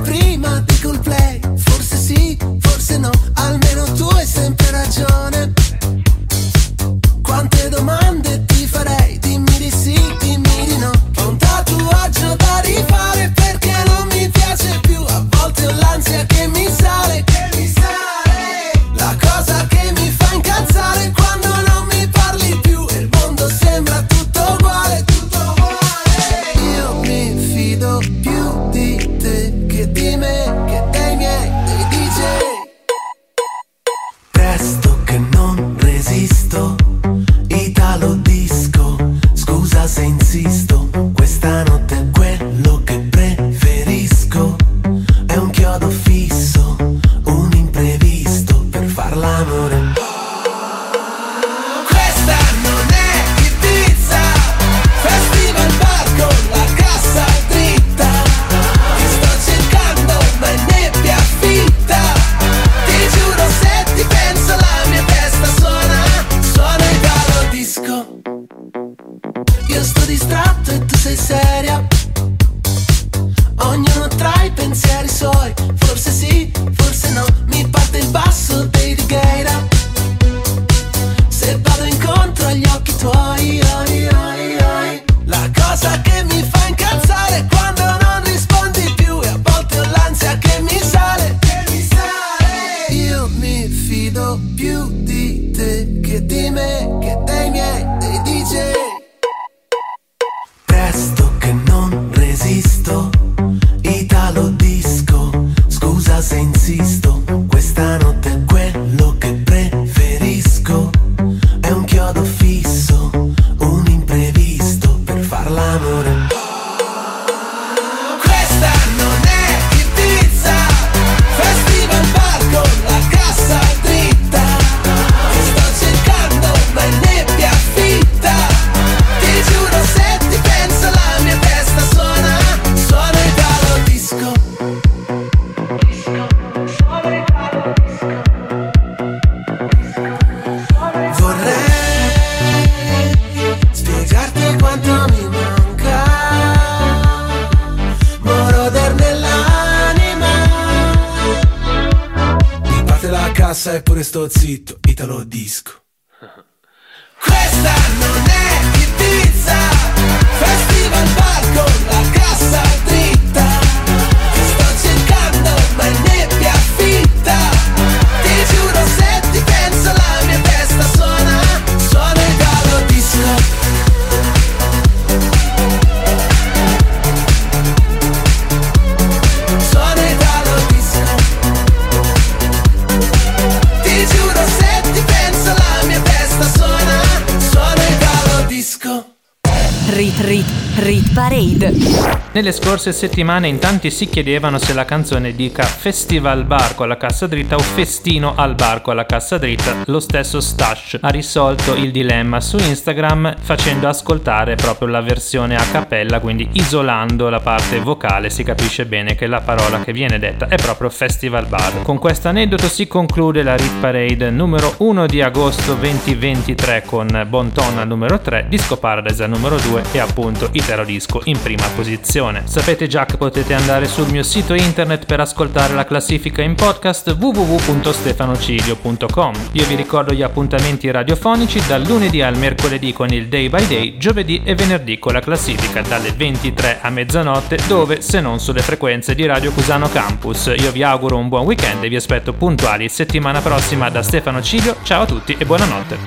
scorse 192.83 193.07
settimane 193.07 193.47
in 193.47 193.61
tanti 193.61 193.93
si 193.93 194.09
chiedevano 194.09 194.59
se 194.59 194.75
la 194.75 194.85
canzone 194.85 195.37
dica 195.37 195.63
Festival 195.63 196.43
bar 196.43 196.75
con 196.75 196.89
la 196.89 196.97
cassa 196.97 197.29
dritta 197.29 197.55
o 197.55 197.61
Festino 197.61 198.33
al 198.35 198.57
bar 198.57 198.83
con 198.83 198.97
la 198.97 199.07
cassa 199.07 199.39
dritta. 199.39 199.83
Lo 199.87 200.01
stesso 200.01 200.41
Stash 200.41 200.99
ha 201.01 201.09
risolto 201.11 201.75
il 201.75 201.93
dilemma 201.93 202.41
su 202.41 202.57
Instagram 202.57 203.37
facendo 203.41 203.87
ascoltare 203.87 204.57
proprio 204.57 204.89
la 204.89 205.01
versione 205.01 205.55
a 205.55 205.63
cappella, 205.71 206.19
quindi 206.19 206.49
isolando 206.55 207.29
la 207.29 207.39
parte 207.39 207.79
vocale 207.79 208.31
si 208.31 208.43
capisce 208.43 208.85
bene 208.85 209.15
che 209.15 209.29
la 209.29 209.41
parola 209.41 209.79
che 209.79 209.93
viene 209.93 210.19
detta 210.19 210.49
è 210.49 210.57
proprio 210.57 210.91
Festival 210.91 211.47
bar. 211.47 211.83
Con 211.83 211.99
questo 211.99 212.27
aneddoto 212.27 212.67
si 212.67 212.89
conclude 212.89 213.45
la 213.45 213.55
Rit 213.55 213.79
Parade 213.79 214.31
numero 214.31 214.75
1 214.79 215.07
di 215.07 215.23
agosto 215.23 215.75
2023 215.75 216.83
con 216.85 217.27
Bonton 217.29 217.79
al 217.79 217.87
numero 217.87 218.19
3, 218.19 218.47
Disco 218.49 218.77
Paradise 218.77 219.23
al 219.23 219.31
numero 219.31 219.57
2 219.57 219.85
e 219.93 220.01
appunto 220.01 220.49
Itero 220.51 220.85
Disco 220.85 221.21
in 221.25 221.41
prima 221.41 221.69
posizione. 221.77 222.43
Sapete 222.73 222.91
già 222.91 223.05
che 223.05 223.19
potete 223.19 223.53
andare 223.53 223.87
sul 223.87 224.09
mio 224.09 224.23
sito 224.23 224.55
internet 224.55 225.05
per 225.05 225.21
ascoltare 225.21 225.75
la 225.75 225.85
classifica 225.85 226.41
in 226.41 226.55
podcast 226.55 227.15
www.stefanocilio.com. 227.19 229.35
Io 229.53 229.67
vi 229.67 229.75
ricordo 229.75 230.15
gli 230.15 230.23
appuntamenti 230.23 230.91
radiofonici 230.91 231.61
dal 231.67 231.83
lunedì 231.83 232.23
al 232.23 232.39
mercoledì 232.39 232.95
con 232.95 233.11
il 233.11 233.29
Day 233.29 233.51
by 233.51 233.67
Day, 233.67 233.99
giovedì 233.99 234.41
e 234.43 234.55
venerdì 234.55 234.99
con 234.99 235.13
la 235.13 235.21
classifica 235.21 235.83
dalle 235.83 236.13
23 236.13 236.79
a 236.81 236.89
mezzanotte 236.89 237.59
dove 237.67 238.01
se 238.01 238.23
non 238.23 238.41
sulle 238.41 238.63
frequenze 238.63 239.15
di 239.15 239.27
Radio 239.27 239.53
Cusano 239.53 239.91
Campus. 239.91 240.51
Io 240.57 240.73
vi 240.73 240.83
auguro 240.83 241.19
un 241.19 241.29
buon 241.29 241.45
weekend 241.45 241.85
e 241.85 241.91
vi 241.91 241.97
aspetto 241.97 242.33
puntuali 242.33 242.89
settimana 242.89 243.43
prossima 243.43 243.91
da 243.91 244.03
Stefano 244.03 244.41
Cilio. 244.41 244.77
Ciao 244.83 245.03
a 245.03 245.07
tutti 245.07 245.37
e 245.39 245.45
buonanotte. 245.45 245.99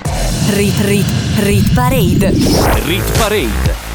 Rit 0.50 0.80
Rit 0.80 1.06
Rit 1.42 1.72
Parade. 1.76 2.34
Rit 2.88 3.18
Parade. 3.20 3.95